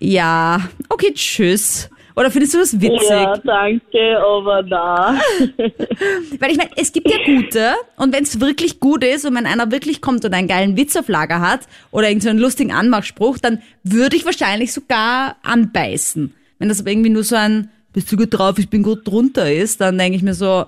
ja, 0.00 0.60
okay, 0.88 1.12
tschüss. 1.14 1.88
Oder 2.18 2.32
findest 2.32 2.54
du 2.54 2.58
das 2.58 2.80
witzig? 2.80 3.08
Ja, 3.08 3.36
danke, 3.44 4.18
aber 4.18 4.64
na. 4.66 5.20
Weil 6.40 6.50
ich 6.50 6.56
meine, 6.56 6.70
es 6.74 6.92
gibt 6.92 7.08
ja 7.08 7.16
gute 7.24 7.74
und 7.96 8.12
wenn 8.12 8.24
es 8.24 8.40
wirklich 8.40 8.80
gut 8.80 9.04
ist 9.04 9.24
und 9.24 9.36
wenn 9.36 9.46
einer 9.46 9.70
wirklich 9.70 10.00
kommt 10.00 10.24
und 10.24 10.34
einen 10.34 10.48
geilen 10.48 10.76
Witz 10.76 10.96
auf 10.96 11.06
Lager 11.06 11.40
hat 11.40 11.60
oder 11.92 12.08
irgendeinen 12.08 12.20
so 12.22 12.30
einen 12.30 12.38
lustigen 12.40 12.72
Anmachspruch, 12.72 13.38
dann 13.38 13.62
würde 13.84 14.16
ich 14.16 14.24
wahrscheinlich 14.24 14.72
sogar 14.72 15.36
anbeißen. 15.44 16.34
Wenn 16.58 16.68
das 16.68 16.80
aber 16.80 16.90
irgendwie 16.90 17.10
nur 17.10 17.22
so 17.22 17.36
ein 17.36 17.70
bist 17.92 18.10
du 18.10 18.16
gut 18.16 18.36
drauf, 18.36 18.58
ich 18.58 18.68
bin 18.68 18.82
gut 18.82 19.06
drunter 19.06 19.52
ist, 19.52 19.80
dann 19.80 19.96
denke 19.96 20.16
ich 20.16 20.24
mir 20.24 20.34
so, 20.34 20.66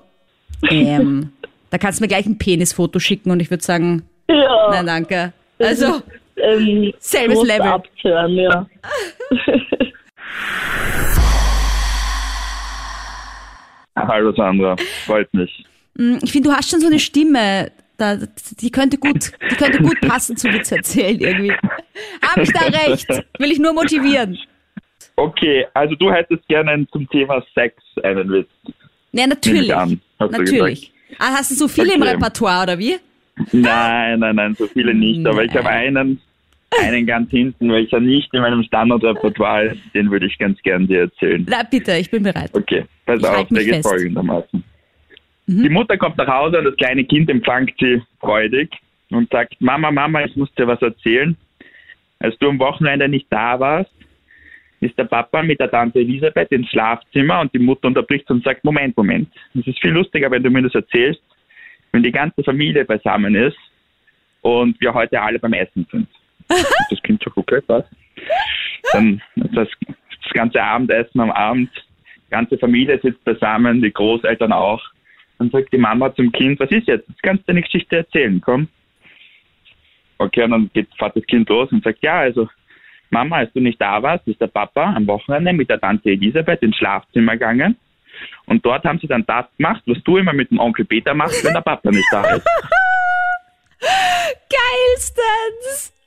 ähm, 0.70 1.32
da 1.70 1.78
kannst 1.78 1.98
du 1.98 2.04
mir 2.04 2.08
gleich 2.08 2.26
ein 2.26 2.38
Penisfoto 2.38 3.00
schicken 3.00 3.32
und 3.32 3.40
ich 3.40 3.50
würde 3.50 3.64
sagen, 3.64 4.02
Ja. 4.28 4.68
nein, 4.70 4.86
danke. 4.86 5.32
Also, 5.58 6.00
ähm, 6.36 6.92
Selbes 7.00 7.42
Level. 7.42 7.66
Abtören, 7.66 8.36
ja. 8.36 8.66
Hallo 14.10 14.32
Sandra, 14.32 14.74
freut 15.06 15.32
mich. 15.32 15.64
ich 15.94 16.32
finde, 16.32 16.48
du 16.48 16.54
hast 16.54 16.68
schon 16.68 16.80
so 16.80 16.88
eine 16.88 16.98
Stimme, 16.98 17.70
da, 17.96 18.16
die 18.60 18.70
könnte 18.72 18.98
gut, 18.98 19.30
die 19.50 19.54
könnte 19.54 19.78
gut 19.80 20.00
passen 20.08 20.36
zu 20.36 20.52
Witz 20.52 20.72
erzählen 20.72 21.20
irgendwie. 21.20 21.52
Habe 22.20 22.42
ich 22.42 22.50
da 22.52 22.60
recht? 22.66 23.08
Will 23.38 23.52
ich 23.52 23.60
nur 23.60 23.72
motivieren. 23.72 24.36
Okay, 25.14 25.64
also 25.74 25.94
du 25.94 26.10
hättest 26.10 26.46
gerne 26.48 26.84
zum 26.90 27.08
Thema 27.10 27.40
Sex 27.54 27.76
einen 28.02 28.32
Witz. 28.32 28.48
Ja, 29.12 29.28
natürlich. 29.28 29.68
ich 29.68 29.76
an, 29.76 30.00
hast 30.18 30.32
Natürlich. 30.32 30.92
Ah, 31.20 31.32
hast 31.36 31.52
du 31.52 31.54
so 31.54 31.68
viele 31.68 31.94
im 31.94 32.02
Okay. 32.02 32.12
Repertoire, 32.12 32.64
oder 32.64 32.78
wie? 32.80 32.96
Nein, 33.52 34.18
nein, 34.18 34.34
nein, 34.34 34.56
so 34.58 34.66
viele 34.66 34.92
nicht. 34.92 35.24
Aber 35.24 35.44
ich 35.44 35.54
habe 35.54 35.68
einen, 35.68 36.20
einen 36.78 37.06
ganz 37.06 37.30
hinten, 37.30 37.70
welcher 37.70 38.00
nicht 38.00 38.32
in 38.32 38.40
meinem 38.40 38.62
Standardrepertoire 38.62 39.66
ist. 39.66 39.80
Den 39.94 40.10
würde 40.10 40.26
ich 40.26 40.38
ganz 40.38 40.60
gern 40.62 40.86
dir 40.86 41.00
erzählen. 41.02 41.44
Na, 41.48 41.62
bitte, 41.62 41.92
ich 41.96 42.10
bin 42.10 42.22
bereit. 42.22 42.50
Okay, 42.52 42.84
pass 43.06 43.20
Ich 43.20 43.26
auf, 43.26 43.48
der 43.48 43.64
geht 43.64 43.74
fest. 43.74 43.84
Mhm. 43.84 43.88
folgendermaßen. 43.88 44.64
Die 45.46 45.68
Mutter 45.68 45.96
kommt 45.96 46.16
nach 46.16 46.28
Hause 46.28 46.58
und 46.58 46.64
das 46.64 46.76
kleine 46.76 47.02
Kind 47.02 47.28
empfängt 47.28 47.72
sie 47.80 48.00
freudig 48.20 48.70
und 49.10 49.28
sagt, 49.30 49.60
Mama, 49.60 49.90
Mama, 49.90 50.24
ich 50.24 50.36
muss 50.36 50.52
dir 50.54 50.68
was 50.68 50.80
erzählen. 50.80 51.36
Als 52.20 52.38
du 52.38 52.50
am 52.50 52.58
Wochenende 52.60 53.08
nicht 53.08 53.26
da 53.30 53.58
warst, 53.58 53.90
ist 54.80 54.96
der 54.96 55.04
Papa 55.04 55.42
mit 55.42 55.58
der 55.58 55.70
Tante 55.70 55.98
Elisabeth 55.98 56.52
ins 56.52 56.68
Schlafzimmer 56.68 57.40
und 57.40 57.52
die 57.52 57.58
Mutter 57.58 57.88
unterbricht 57.88 58.30
und 58.30 58.44
sagt, 58.44 58.62
Moment, 58.64 58.96
Moment, 58.96 59.28
es 59.58 59.66
ist 59.66 59.80
viel 59.80 59.90
lustiger, 59.90 60.30
wenn 60.30 60.42
du 60.42 60.50
mir 60.50 60.62
das 60.62 60.74
erzählst, 60.74 61.22
wenn 61.90 62.04
die 62.04 62.12
ganze 62.12 62.44
Familie 62.44 62.84
beisammen 62.84 63.34
ist 63.34 63.58
und 64.42 64.80
wir 64.80 64.94
heute 64.94 65.20
alle 65.20 65.40
beim 65.40 65.52
Essen 65.52 65.86
sind. 65.90 66.08
Das 66.90 67.02
Kind 67.02 67.22
sagt, 67.22 67.36
okay, 67.36 67.60
was? 67.66 67.84
Dann 68.92 69.22
das, 69.36 69.68
das 69.86 70.32
ganze 70.32 70.62
Abendessen 70.62 71.20
am 71.20 71.30
Abend, 71.30 71.70
die 72.16 72.30
ganze 72.30 72.58
Familie 72.58 73.00
sitzt 73.02 73.24
beisammen, 73.24 73.82
die 73.82 73.92
Großeltern 73.92 74.52
auch. 74.52 74.82
Dann 75.38 75.50
sagt 75.50 75.72
die 75.72 75.78
Mama 75.78 76.14
zum 76.14 76.30
Kind, 76.32 76.60
was 76.60 76.70
ist 76.70 76.86
jetzt? 76.86 77.08
Jetzt 77.08 77.22
kannst 77.22 77.48
du 77.48 77.52
eine 77.52 77.62
Geschichte 77.62 77.96
erzählen, 77.96 78.40
komm. 78.40 78.68
Okay, 80.18 80.42
und 80.42 80.50
dann 80.50 80.70
geht, 80.74 80.88
fährt 80.98 81.16
das 81.16 81.24
Kind 81.26 81.48
los 81.48 81.72
und 81.72 81.82
sagt, 81.82 82.02
ja, 82.02 82.18
also 82.20 82.48
Mama, 83.08 83.38
als 83.38 83.52
du 83.52 83.60
nicht 83.60 83.80
da 83.80 84.02
warst, 84.02 84.26
ist 84.28 84.40
der 84.40 84.48
Papa 84.48 84.94
am 84.94 85.06
Wochenende 85.06 85.52
mit 85.52 85.70
der 85.70 85.80
Tante 85.80 86.10
Elisabeth 86.10 86.62
ins 86.62 86.76
Schlafzimmer 86.76 87.32
gegangen. 87.32 87.76
Und 88.46 88.64
dort 88.64 88.84
haben 88.84 88.98
sie 88.98 89.06
dann 89.06 89.24
das 89.26 89.46
gemacht, 89.56 89.82
was 89.86 90.02
du 90.04 90.18
immer 90.18 90.32
mit 90.32 90.50
dem 90.50 90.58
Onkel 90.58 90.84
Peter 90.84 91.14
machst, 91.14 91.44
wenn 91.44 91.54
der 91.54 91.62
Papa 91.62 91.90
nicht 91.90 92.06
da 92.12 92.22
ist. 92.34 92.46
Geilstens! 94.50 95.99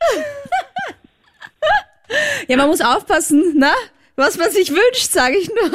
ja, 2.48 2.58
man 2.58 2.68
muss 2.68 2.82
aufpassen, 2.82 3.58
ne? 3.58 3.72
Was 4.16 4.38
man 4.38 4.52
sich 4.52 4.70
wünscht, 4.70 5.12
sage 5.12 5.38
ich 5.38 5.50
nur. 5.50 5.72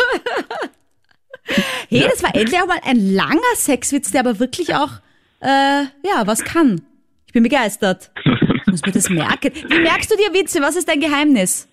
hey, 1.89 2.07
das 2.09 2.23
war 2.23 2.35
endlich 2.35 2.61
auch 2.61 2.67
mal 2.67 2.81
ein 2.85 3.15
langer 3.15 3.57
Sexwitz, 3.57 4.13
der 4.13 4.21
aber 4.21 4.39
wirklich 4.39 4.75
auch, 4.75 5.01
äh, 5.41 5.83
ja, 6.05 6.27
was 6.27 6.45
kann. 6.45 6.83
Ich 7.27 7.33
bin 7.33 7.43
begeistert. 7.43 8.11
Ich 8.25 8.67
muss 8.67 8.83
mir 8.87 8.93
das 8.93 9.11
merken. 9.11 9.53
Wie 9.69 9.81
merkst 9.81 10.11
du 10.11 10.17
dir 10.17 10.33
Witze? 10.33 10.63
Was 10.63 10.77
ist 10.77 10.89
dein 10.89 11.01
Geheimnis? 11.01 11.69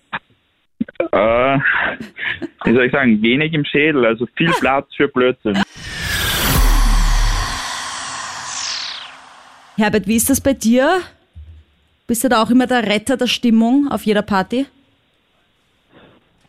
Äh, 0.98 1.58
wie 2.64 2.72
soll 2.72 2.86
ich 2.86 2.92
sagen, 2.92 3.22
wenig 3.22 3.52
im 3.52 3.64
Schädel, 3.64 4.04
also 4.06 4.26
viel 4.36 4.50
Platz 4.60 4.88
für 4.96 5.08
Blödsinn. 5.08 5.62
Herbert, 9.76 10.06
wie 10.06 10.16
ist 10.16 10.30
das 10.30 10.40
bei 10.40 10.54
dir? 10.54 11.02
Bist 12.06 12.22
du 12.22 12.28
da 12.28 12.42
auch 12.42 12.50
immer 12.50 12.66
der 12.66 12.86
Retter 12.86 13.16
der 13.16 13.26
Stimmung 13.26 13.88
auf 13.90 14.02
jeder 14.04 14.22
Party? 14.22 14.66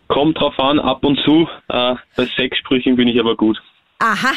Kommt 0.08 0.38
drauf 0.40 0.58
an, 0.60 0.80
ab 0.80 1.04
und 1.04 1.20
zu. 1.26 1.48
Äh, 1.68 1.96
bei 2.16 2.26
Sexsprüchen 2.26 2.96
bin 2.96 3.08
ich 3.08 3.20
aber 3.20 3.36
gut. 3.36 3.62
Aha, 4.00 4.34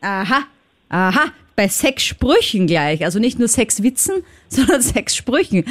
aha, 0.00 0.42
aha. 0.88 1.24
Bei 1.54 1.68
Sexsprüchen 1.68 2.66
gleich. 2.66 3.04
Also 3.04 3.18
nicht 3.18 3.38
nur 3.38 3.48
Sexwitzen, 3.48 4.22
sondern 4.48 4.82
Sexsprüchen. 4.82 5.64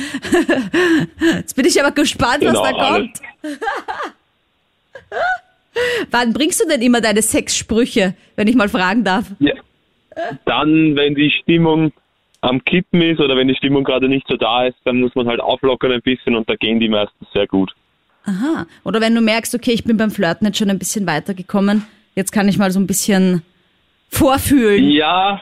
Jetzt 1.19 1.55
bin 1.55 1.65
ich 1.65 1.79
aber 1.79 1.91
gespannt, 1.91 2.39
Genau, 2.39 2.61
was 2.61 2.71
da 2.71 2.71
kommt. 2.71 3.21
Wann 6.09 6.33
bringst 6.33 6.63
du 6.63 6.67
denn 6.67 6.81
immer 6.81 7.01
deine 7.01 7.21
Sexsprüche, 7.21 8.15
wenn 8.37 8.47
ich 8.47 8.55
mal 8.55 8.69
fragen 8.69 9.03
darf? 9.03 9.25
Ja. 9.39 9.53
Dann, 10.45 10.95
wenn 10.95 11.13
die 11.15 11.29
Stimmung 11.41 11.91
am 12.45 12.63
Kippen 12.63 13.01
ist 13.01 13.19
oder 13.19 13.35
wenn 13.35 13.47
die 13.47 13.55
Stimmung 13.55 13.83
gerade 13.83 14.07
nicht 14.07 14.27
so 14.27 14.37
da 14.37 14.65
ist, 14.65 14.77
dann 14.85 15.01
muss 15.01 15.15
man 15.15 15.27
halt 15.27 15.39
auflockern 15.39 15.91
ein 15.91 16.01
bisschen 16.01 16.35
und 16.35 16.49
da 16.49 16.55
gehen 16.55 16.79
die 16.79 16.89
meistens 16.89 17.27
sehr 17.33 17.47
gut. 17.47 17.73
Aha. 18.25 18.65
Oder 18.83 19.01
wenn 19.01 19.15
du 19.15 19.21
merkst, 19.21 19.53
okay, 19.55 19.71
ich 19.71 19.83
bin 19.83 19.97
beim 19.97 20.11
Flirten 20.11 20.45
jetzt 20.47 20.57
schon 20.57 20.69
ein 20.69 20.79
bisschen 20.79 21.07
weitergekommen, 21.07 21.85
jetzt 22.15 22.31
kann 22.31 22.47
ich 22.47 22.57
mal 22.57 22.71
so 22.71 22.79
ein 22.79 22.87
bisschen 22.87 23.41
vorfühlen. 24.09 24.89
Ja, 24.89 25.41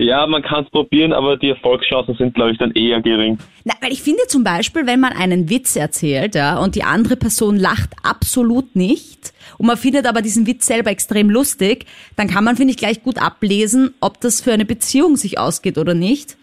ja, 0.00 0.26
man 0.26 0.42
kann 0.42 0.64
es 0.64 0.70
probieren, 0.70 1.12
aber 1.12 1.36
die 1.36 1.50
Erfolgschancen 1.50 2.16
sind, 2.16 2.34
glaube 2.34 2.52
ich, 2.52 2.58
dann 2.58 2.72
eher 2.72 3.00
gering. 3.02 3.38
Na, 3.64 3.74
weil 3.80 3.92
ich 3.92 4.02
finde 4.02 4.22
zum 4.28 4.42
Beispiel, 4.42 4.86
wenn 4.86 5.00
man 5.00 5.12
einen 5.12 5.50
Witz 5.50 5.76
erzählt, 5.76 6.34
ja, 6.34 6.58
und 6.58 6.74
die 6.74 6.84
andere 6.84 7.16
Person 7.16 7.56
lacht 7.56 7.90
absolut 8.02 8.74
nicht, 8.74 9.32
und 9.58 9.66
man 9.66 9.76
findet 9.76 10.06
aber 10.06 10.22
diesen 10.22 10.46
Witz 10.46 10.66
selber 10.66 10.90
extrem 10.90 11.28
lustig, 11.28 11.84
dann 12.16 12.28
kann 12.28 12.44
man, 12.44 12.56
finde 12.56 12.72
ich, 12.72 12.78
gleich 12.78 13.02
gut 13.02 13.18
ablesen, 13.18 13.92
ob 14.00 14.18
das 14.20 14.40
für 14.40 14.52
eine 14.52 14.64
Beziehung 14.64 15.16
sich 15.16 15.38
ausgeht 15.38 15.76
oder 15.76 15.92
nicht. 15.92 16.38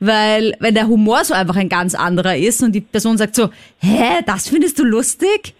Weil, 0.00 0.54
wenn 0.58 0.74
der 0.74 0.88
Humor 0.88 1.24
so 1.24 1.32
einfach 1.32 1.56
ein 1.56 1.70
ganz 1.70 1.94
anderer 1.94 2.36
ist 2.36 2.62
und 2.62 2.72
die 2.72 2.80
Person 2.82 3.16
sagt 3.16 3.36
so, 3.36 3.48
hä, 3.78 4.20
das 4.26 4.48
findest 4.48 4.78
du 4.78 4.84
lustig? 4.84 5.54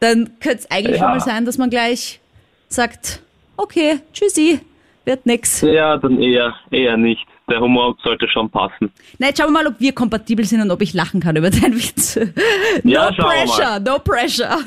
Dann 0.00 0.32
könnte 0.40 0.58
es 0.58 0.70
eigentlich 0.70 0.98
schon 0.98 1.06
mal 1.06 1.20
sein, 1.20 1.46
dass 1.46 1.56
man 1.56 1.70
gleich 1.70 2.20
sagt, 2.68 3.20
okay, 3.56 4.00
tschüssi, 4.12 4.60
wird 5.04 5.26
nix. 5.26 5.60
Ja, 5.62 5.96
dann 5.96 6.20
eher, 6.20 6.54
eher 6.70 6.96
nicht. 6.96 7.26
Der 7.48 7.60
Humor 7.60 7.96
sollte 8.02 8.26
schon 8.28 8.48
passen. 8.48 8.90
Na, 9.18 9.26
jetzt 9.28 9.38
schauen 9.38 9.52
wir 9.52 9.62
mal, 9.62 9.66
ob 9.66 9.78
wir 9.78 9.92
kompatibel 9.92 10.44
sind 10.44 10.62
und 10.62 10.70
ob 10.70 10.80
ich 10.80 10.94
lachen 10.94 11.20
kann 11.20 11.36
über 11.36 11.50
deinen 11.50 11.74
Witz. 11.74 12.16
No 12.82 12.90
Ja, 12.90 13.10
pressure, 13.12 13.80
no 13.80 13.98
pressure. 13.98 14.58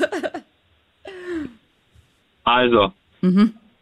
Also, 2.44 2.92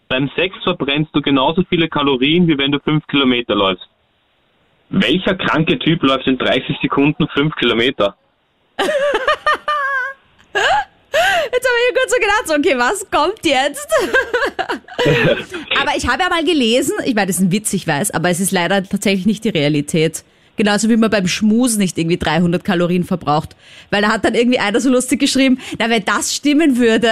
beim 0.08 0.30
Sex 0.34 0.56
verbrennst 0.64 1.14
du 1.14 1.20
genauso 1.20 1.62
viele 1.68 1.88
Kalorien, 1.88 2.48
wie 2.48 2.56
wenn 2.58 2.72
du 2.72 2.80
fünf 2.80 3.06
Kilometer 3.06 3.54
läufst. 3.54 3.86
Welcher 4.88 5.34
kranke 5.34 5.78
Typ 5.78 6.02
läuft 6.02 6.26
in 6.26 6.38
30 6.38 6.76
Sekunden 6.80 7.26
5 7.28 7.54
Kilometer? 7.56 8.16
Mir 11.76 11.94
kurz 11.94 12.12
so 12.12 12.20
gedacht, 12.20 12.42
so, 12.46 12.54
okay, 12.54 12.78
was 12.78 13.10
kommt 13.10 13.44
jetzt? 13.44 13.88
aber 15.80 15.96
ich 15.96 16.08
habe 16.08 16.22
ja 16.22 16.28
mal 16.28 16.44
gelesen, 16.44 16.94
ich 17.04 17.14
meine, 17.14 17.26
das 17.28 17.36
ist 17.36 17.42
ein 17.42 17.52
Witz, 17.52 17.72
ich 17.72 17.86
weiß, 17.86 18.12
aber 18.12 18.30
es 18.30 18.40
ist 18.40 18.50
leider 18.50 18.82
tatsächlich 18.82 19.26
nicht 19.26 19.44
die 19.44 19.50
Realität. 19.50 20.24
Genauso 20.56 20.88
wie 20.88 20.96
man 20.96 21.10
beim 21.10 21.28
Schmus 21.28 21.76
nicht 21.76 21.98
irgendwie 21.98 22.16
300 22.16 22.64
Kalorien 22.64 23.04
verbraucht. 23.04 23.54
Weil 23.90 24.02
da 24.02 24.08
hat 24.08 24.24
dann 24.24 24.34
irgendwie 24.34 24.58
einer 24.58 24.80
so 24.80 24.88
lustig 24.90 25.20
geschrieben, 25.20 25.58
na, 25.78 25.90
wenn 25.90 26.04
das 26.04 26.34
stimmen 26.34 26.78
würde, 26.78 27.10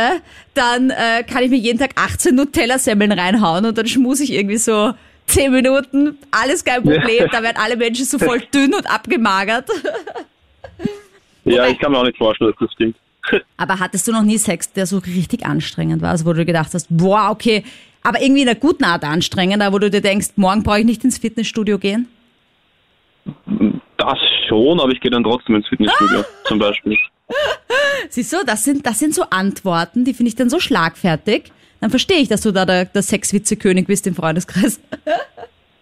dann 0.54 0.90
äh, 0.90 1.23
kann 1.25 1.42
ich 1.42 1.50
mir 1.50 1.59
jeden 1.59 1.78
Tag 1.78 1.90
18 1.97 2.35
Nutella-Semmeln 2.35 3.12
reinhauen 3.12 3.66
und 3.66 3.76
dann 3.76 3.87
schmus 3.87 4.21
ich 4.21 4.33
irgendwie 4.33 4.56
so 4.56 4.94
10 5.26 5.52
Minuten, 5.52 6.18
alles 6.30 6.64
kein 6.64 6.83
Problem, 6.83 7.28
da 7.30 7.42
werden 7.42 7.56
alle 7.62 7.76
Menschen 7.76 8.04
so 8.04 8.18
voll 8.18 8.40
dünn 8.54 8.75
und 8.75 8.90
abgemagert. 8.90 9.68
Ja, 11.44 11.66
ich 11.66 11.78
kann 11.78 11.92
mir 11.92 11.99
auch 11.99 12.04
nicht 12.04 12.18
vorstellen, 12.18 12.50
dass 12.50 12.66
das 12.66 12.73
stimmt. 12.73 12.97
Aber 13.57 13.81
hattest 13.81 14.07
du 14.09 14.12
noch 14.12 14.23
nie 14.23 14.38
Sex, 14.38 14.73
der 14.73 14.87
so 14.87 14.99
richtig 14.99 15.45
anstrengend 15.47 16.02
war, 16.02 16.11
also 16.11 16.26
wo 16.26 16.33
du 16.33 16.45
gedacht 16.45 16.75
hast, 16.75 16.87
boah, 16.90 17.31
okay, 17.31 17.64
aber 18.02 18.21
irgendwie 18.21 18.43
in 18.43 18.49
einer 18.49 18.59
guten 18.59 18.85
Art 18.85 19.02
anstrengend, 19.02 19.62
wo 19.73 19.78
du 19.78 19.90
dir 19.90 20.02
denkst, 20.02 20.33
morgen 20.37 20.62
brauche 20.62 20.81
ich 20.81 20.85
nicht 20.85 21.02
ins 21.04 21.16
Fitnessstudio 21.16 21.78
gehen? 21.78 22.07
Das 23.97 24.19
schon, 24.47 24.78
aber 24.78 24.93
ich 24.93 25.00
gehe 25.00 25.11
dann 25.11 25.25
trotzdem 25.25 25.54
ins 25.57 25.66
Fitnessstudio 25.69 26.23
zum 26.45 26.59
Beispiel. 26.59 26.99
Siehst 28.11 28.31
du, 28.33 28.45
das 28.45 28.62
sind, 28.64 28.85
das 28.85 28.99
sind 28.99 29.14
so 29.14 29.23
Antworten, 29.31 30.04
die 30.04 30.12
finde 30.12 30.28
ich 30.28 30.37
dann 30.37 30.50
so 30.50 30.61
schlagfertig. 30.61 31.50
Dann 31.81 31.88
verstehe 31.90 32.19
ich, 32.19 32.28
dass 32.28 32.43
du 32.43 32.52
da 32.52 32.66
der, 32.66 32.85
der 32.85 33.02
Sexwitze-König 33.02 33.87
bist 33.87 34.07
im 34.07 34.14
Freundeskreis. 34.14 34.81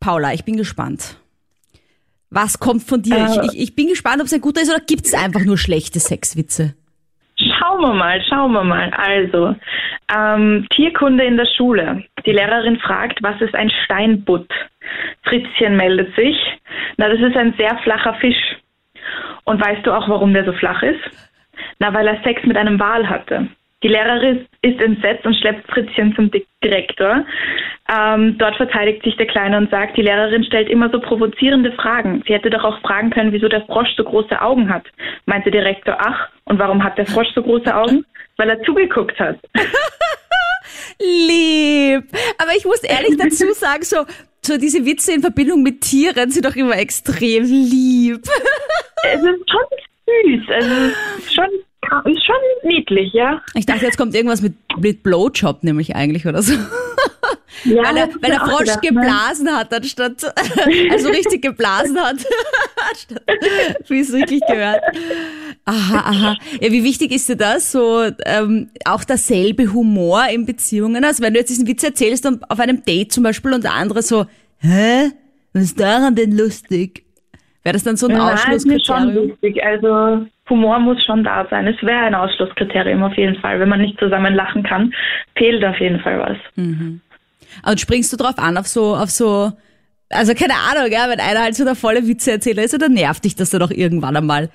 Paula, 0.00 0.32
ich 0.32 0.44
bin 0.44 0.56
gespannt. 0.56 1.16
Was 2.30 2.60
kommt 2.60 2.82
von 2.82 3.02
dir? 3.02 3.26
Ich, 3.28 3.52
ich, 3.52 3.60
ich 3.60 3.76
bin 3.76 3.88
gespannt, 3.88 4.20
ob 4.20 4.26
es 4.26 4.32
ein 4.32 4.40
guter 4.40 4.62
ist 4.62 4.72
oder 4.72 4.84
gibt 4.84 5.06
es 5.06 5.14
einfach 5.14 5.44
nur 5.44 5.58
schlechte 5.58 5.98
Sexwitze? 5.98 6.74
Schauen 7.36 7.80
wir 7.80 7.94
mal, 7.94 8.22
schauen 8.28 8.52
wir 8.52 8.62
mal. 8.62 8.90
Also, 8.90 9.56
ähm, 10.14 10.66
Tierkunde 10.70 11.24
in 11.24 11.36
der 11.36 11.48
Schule. 11.56 12.04
Die 12.24 12.32
Lehrerin 12.32 12.78
fragt, 12.78 13.22
was 13.22 13.40
ist 13.40 13.54
ein 13.54 13.70
Steinbutt? 13.84 14.48
Fritzchen 15.24 15.76
meldet 15.76 16.14
sich. 16.14 16.36
Na, 16.96 17.08
das 17.08 17.20
ist 17.20 17.36
ein 17.36 17.54
sehr 17.58 17.76
flacher 17.78 18.14
Fisch. 18.14 18.56
Und 19.44 19.60
weißt 19.60 19.86
du 19.86 19.92
auch, 19.92 20.08
warum 20.08 20.32
der 20.32 20.44
so 20.44 20.52
flach 20.52 20.82
ist? 20.82 21.00
Na, 21.78 21.92
weil 21.92 22.06
er 22.06 22.22
Sex 22.22 22.44
mit 22.44 22.56
einem 22.56 22.78
Wal 22.78 23.08
hatte. 23.08 23.48
Die 23.82 23.88
Lehrerin 23.88 24.46
ist 24.62 24.80
entsetzt 24.80 25.24
und 25.24 25.34
schleppt 25.36 25.70
Fritzchen 25.70 26.14
zum 26.14 26.30
Direktor. 26.62 27.24
Ähm, 27.90 28.36
dort 28.38 28.56
verteidigt 28.56 29.02
sich 29.02 29.16
der 29.16 29.26
Kleine 29.26 29.56
und 29.56 29.70
sagt, 29.70 29.96
die 29.96 30.02
Lehrerin 30.02 30.44
stellt 30.44 30.68
immer 30.68 30.90
so 30.90 31.00
provozierende 31.00 31.72
Fragen. 31.72 32.22
Sie 32.26 32.34
hätte 32.34 32.50
doch 32.50 32.62
auch 32.62 32.80
fragen 32.82 33.10
können, 33.10 33.32
wieso 33.32 33.48
der 33.48 33.64
Frosch 33.66 33.88
so 33.96 34.04
große 34.04 34.40
Augen 34.40 34.72
hat. 34.72 34.84
Meint 35.24 35.46
der 35.46 35.52
Direktor, 35.52 35.96
ach, 35.98 36.28
und 36.44 36.58
warum 36.58 36.84
hat 36.84 36.98
der 36.98 37.06
Frosch 37.06 37.28
so 37.34 37.42
große 37.42 37.74
Augen? 37.74 38.04
Weil 38.36 38.50
er 38.50 38.62
zugeguckt 38.62 39.18
hat. 39.18 39.38
Lieb. 41.00 42.04
Aber 42.38 42.52
ich 42.56 42.64
muss 42.66 42.82
ehrlich 42.82 43.16
dazu 43.16 43.50
sagen, 43.54 43.82
so, 43.82 44.04
so 44.42 44.58
diese 44.58 44.84
Witze 44.84 45.12
in 45.14 45.22
Verbindung 45.22 45.62
mit 45.62 45.80
Tieren 45.80 46.30
sind 46.30 46.44
doch 46.44 46.56
immer 46.56 46.76
extrem 46.76 47.44
lieb. 47.44 48.20
Es 49.02 49.22
ist 49.22 49.50
schon 49.50 49.66
süß. 50.06 50.50
Also 50.50 50.74
schon, 51.32 51.48
ist 52.04 52.26
schon 52.26 52.36
niedlich, 52.64 53.12
ja. 53.12 53.40
Ich 53.54 53.66
dachte, 53.66 53.84
jetzt 53.84 53.96
kommt 53.96 54.14
irgendwas 54.14 54.42
mit, 54.42 54.54
mit 54.78 55.02
Blowjob 55.02 55.64
nämlich 55.64 55.96
eigentlich 55.96 56.26
oder 56.26 56.42
so. 56.42 56.52
ja 57.64 57.82
weil 57.84 57.96
er, 57.96 58.08
weil 58.20 58.30
der 58.30 58.40
Frosch 58.40 58.60
gedacht, 58.60 58.82
geblasen 58.82 59.44
ne? 59.46 59.56
hat, 59.56 59.72
anstatt, 59.72 60.34
also 60.90 61.08
richtig 61.08 61.42
geblasen 61.42 61.98
hat, 61.98 62.16
wie 63.88 64.00
es 64.00 64.12
wirklich 64.12 64.40
gehört. 64.46 64.80
Aha, 65.64 65.98
aha. 65.98 66.36
Ja, 66.60 66.72
wie 66.72 66.84
wichtig 66.84 67.12
ist 67.12 67.28
dir 67.28 67.36
das? 67.36 67.72
So, 67.72 68.04
ähm, 68.24 68.70
auch 68.84 69.04
derselbe 69.04 69.72
Humor 69.72 70.26
in 70.32 70.46
Beziehungen? 70.46 71.04
Also 71.04 71.22
wenn 71.22 71.34
du 71.34 71.40
jetzt 71.40 71.50
diesen 71.50 71.66
Witz 71.66 71.82
erzählst 71.82 72.26
und 72.26 72.48
auf 72.50 72.60
einem 72.60 72.84
Date 72.84 73.12
zum 73.12 73.24
Beispiel 73.24 73.52
und 73.52 73.64
der 73.64 73.74
andere 73.74 74.02
so, 74.02 74.26
hä? 74.58 75.10
Was 75.52 75.64
ist 75.64 75.80
daran 75.80 76.14
denn 76.14 76.36
lustig? 76.36 77.04
Wäre 77.62 77.74
das 77.74 77.82
dann 77.82 77.96
so 77.96 78.06
ein 78.06 78.16
Nein, 78.16 78.34
Ausschlusskriterium? 78.34 78.78
Ist 78.78 78.86
schon 78.86 79.28
wichtig. 79.28 79.62
Also 79.62 80.26
Humor 80.50 80.78
muss 80.80 81.02
schon 81.04 81.24
da 81.24 81.46
sein. 81.48 81.66
Es 81.66 81.82
wäre 81.82 82.00
ein 82.00 82.14
Ausschlusskriterium 82.14 83.02
auf 83.02 83.16
jeden 83.16 83.36
Fall. 83.40 83.60
Wenn 83.60 83.68
man 83.68 83.80
nicht 83.80 83.98
zusammen 83.98 84.34
lachen 84.34 84.62
kann, 84.62 84.92
fehlt 85.36 85.64
auf 85.64 85.78
jeden 85.80 86.00
Fall 86.00 86.18
was. 86.18 86.36
Mhm. 86.56 87.00
Und 87.64 87.80
springst 87.80 88.12
du 88.12 88.16
drauf 88.16 88.38
an, 88.38 88.56
auf 88.56 88.66
so, 88.66 88.94
auf 88.94 89.10
so, 89.10 89.52
also 90.10 90.34
keine 90.34 90.54
Ahnung, 90.54 90.90
ja, 90.90 91.08
wenn 91.08 91.20
einer 91.20 91.42
halt 91.42 91.54
so 91.54 91.64
der 91.64 91.74
volle 91.74 92.06
Witzeerzähler 92.06 92.64
ist, 92.64 92.74
oder 92.74 92.88
nervt 92.88 93.24
dich 93.24 93.34
das 93.34 93.50
dann 93.50 93.62
auch 93.62 93.70
irgendwann 93.70 94.16
einmal? 94.16 94.50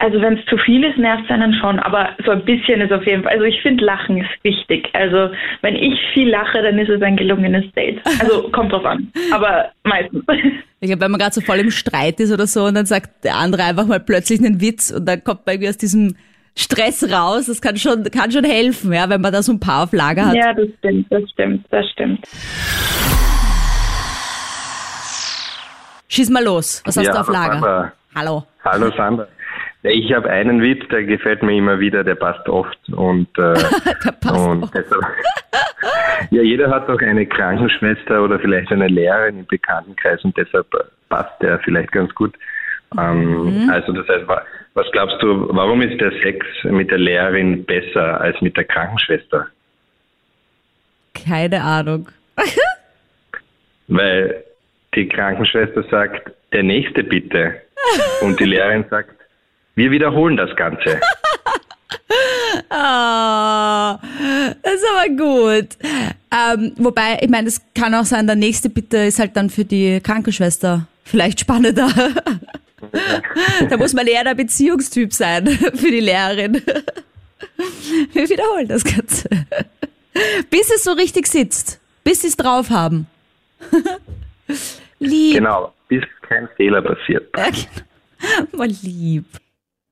Also 0.00 0.18
wenn 0.22 0.38
es 0.38 0.46
zu 0.46 0.56
viel 0.56 0.82
ist, 0.82 0.96
nervt 0.96 1.24
es 1.24 1.30
einen 1.30 1.52
schon, 1.52 1.78
aber 1.78 2.08
so 2.24 2.30
ein 2.30 2.42
bisschen 2.46 2.80
ist 2.80 2.90
auf 2.90 3.04
jeden 3.04 3.22
Fall. 3.22 3.32
Also 3.32 3.44
ich 3.44 3.60
finde 3.60 3.84
Lachen 3.84 4.16
ist 4.16 4.30
wichtig. 4.42 4.88
Also 4.94 5.28
wenn 5.60 5.76
ich 5.76 6.00
viel 6.14 6.30
lache, 6.30 6.62
dann 6.62 6.78
ist 6.78 6.88
es 6.88 7.02
ein 7.02 7.18
gelungenes 7.18 7.70
Date. 7.74 8.00
Also 8.18 8.48
kommt 8.52 8.72
drauf 8.72 8.86
an, 8.86 9.12
aber 9.30 9.72
meistens. 9.84 10.24
Ich 10.80 10.88
glaube, 10.88 11.02
wenn 11.02 11.10
man 11.10 11.20
gerade 11.20 11.34
so 11.34 11.42
voll 11.42 11.58
im 11.58 11.70
Streit 11.70 12.18
ist 12.18 12.32
oder 12.32 12.46
so 12.46 12.64
und 12.64 12.76
dann 12.76 12.86
sagt 12.86 13.24
der 13.24 13.36
andere 13.36 13.64
einfach 13.64 13.86
mal 13.86 14.00
plötzlich 14.00 14.40
einen 14.40 14.62
Witz 14.62 14.90
und 14.90 15.04
dann 15.04 15.22
kommt 15.22 15.44
man 15.44 15.56
irgendwie 15.56 15.68
aus 15.68 15.76
diesem 15.76 16.16
Stress 16.56 17.12
raus, 17.12 17.44
das 17.46 17.60
kann 17.60 17.76
schon, 17.76 18.04
kann 18.04 18.32
schon 18.32 18.44
helfen, 18.44 18.94
ja, 18.94 19.06
wenn 19.10 19.20
man 19.20 19.34
da 19.34 19.42
so 19.42 19.52
ein 19.52 19.60
paar 19.60 19.82
auf 19.82 19.92
Lager 19.92 20.28
hat. 20.28 20.34
Ja, 20.34 20.54
das 20.54 20.68
stimmt, 20.78 21.12
das 21.12 21.30
stimmt, 21.30 21.66
das 21.68 21.86
stimmt. 21.90 22.26
Schieß 26.08 26.30
mal 26.30 26.42
los, 26.42 26.82
was 26.86 26.96
hast 26.96 27.04
ja, 27.04 27.12
du 27.12 27.20
auf 27.20 27.28
Lager? 27.28 27.52
Sandra. 27.52 27.92
Hallo. 28.14 28.46
Hallo 28.64 28.90
Sandra. 28.96 29.28
Ich 29.82 30.12
habe 30.12 30.28
einen 30.28 30.60
Witz, 30.60 30.86
der 30.88 31.04
gefällt 31.04 31.42
mir 31.42 31.56
immer 31.56 31.80
wieder, 31.80 32.04
der 32.04 32.14
passt 32.14 32.46
oft 32.48 32.76
und, 32.92 33.28
äh, 33.38 33.54
der 34.04 34.12
passt 34.12 34.46
und 34.46 34.62
oft. 34.64 34.74
deshalb, 34.74 35.02
ja, 36.30 36.42
jeder 36.42 36.70
hat 36.70 36.88
doch 36.88 37.00
eine 37.00 37.24
Krankenschwester 37.26 38.22
oder 38.22 38.38
vielleicht 38.38 38.70
eine 38.72 38.88
Lehrerin 38.88 39.38
im 39.40 39.46
Bekanntenkreis 39.46 40.22
und 40.22 40.36
deshalb 40.36 40.66
passt 41.08 41.40
der 41.40 41.58
vielleicht 41.60 41.92
ganz 41.92 42.14
gut. 42.14 42.34
Ähm, 42.98 43.44
Mhm. 43.64 43.70
Also 43.70 43.92
das 43.92 44.06
heißt, 44.08 44.26
wa- 44.28 44.44
was 44.74 44.86
glaubst 44.92 45.22
du, 45.22 45.48
warum 45.54 45.80
ist 45.80 46.00
der 46.00 46.10
Sex 46.22 46.44
mit 46.64 46.90
der 46.90 46.98
Lehrerin 46.98 47.64
besser 47.64 48.20
als 48.20 48.40
mit 48.40 48.56
der 48.56 48.64
Krankenschwester? 48.64 49.46
Keine 51.24 51.62
Ahnung. 51.62 52.08
Weil 53.88 54.44
die 54.94 55.08
Krankenschwester 55.08 55.82
sagt, 55.90 56.30
der 56.52 56.62
nächste 56.62 57.02
bitte. 57.04 57.62
Und 58.22 58.38
die 58.40 58.44
Lehrerin 58.44 58.84
sagt, 58.90 59.14
wir 59.74 59.90
wiederholen 59.90 60.36
das 60.36 60.54
Ganze. 60.56 61.00
Ah, 62.68 63.98
das 64.62 64.74
ist 64.74 64.84
aber 64.94 65.08
gut. 65.08 65.68
Ähm, 66.32 66.72
wobei, 66.76 67.18
ich 67.20 67.28
meine, 67.28 67.48
es 67.48 67.60
kann 67.74 67.94
auch 67.94 68.04
sein, 68.04 68.26
der 68.26 68.36
nächste 68.36 68.68
Bitte 68.70 68.98
ist 68.98 69.18
halt 69.18 69.36
dann 69.36 69.50
für 69.50 69.64
die 69.64 70.00
Krankenschwester 70.00 70.86
vielleicht 71.04 71.40
spannender. 71.40 71.90
da 73.68 73.76
muss 73.76 73.92
man 73.92 74.06
eher 74.06 74.24
der 74.24 74.34
Beziehungstyp 74.34 75.12
sein 75.12 75.48
für 75.74 75.90
die 75.90 76.00
Lehrerin. 76.00 76.62
Wir 78.12 78.28
wiederholen 78.28 78.68
das 78.68 78.84
Ganze. 78.84 79.28
Bis 80.50 80.70
es 80.70 80.84
so 80.84 80.92
richtig 80.92 81.26
sitzt. 81.26 81.80
Bis 82.04 82.22
sie 82.22 82.28
es 82.28 82.36
drauf 82.36 82.70
haben. 82.70 83.06
Lieb. 84.98 85.34
Genau, 85.34 85.72
bis 85.88 86.02
kein 86.22 86.48
Fehler 86.56 86.82
passiert. 86.82 87.28
Ja, 87.36 87.50
genau. 87.50 88.56
Mal 88.56 88.68
lieb. 88.82 89.24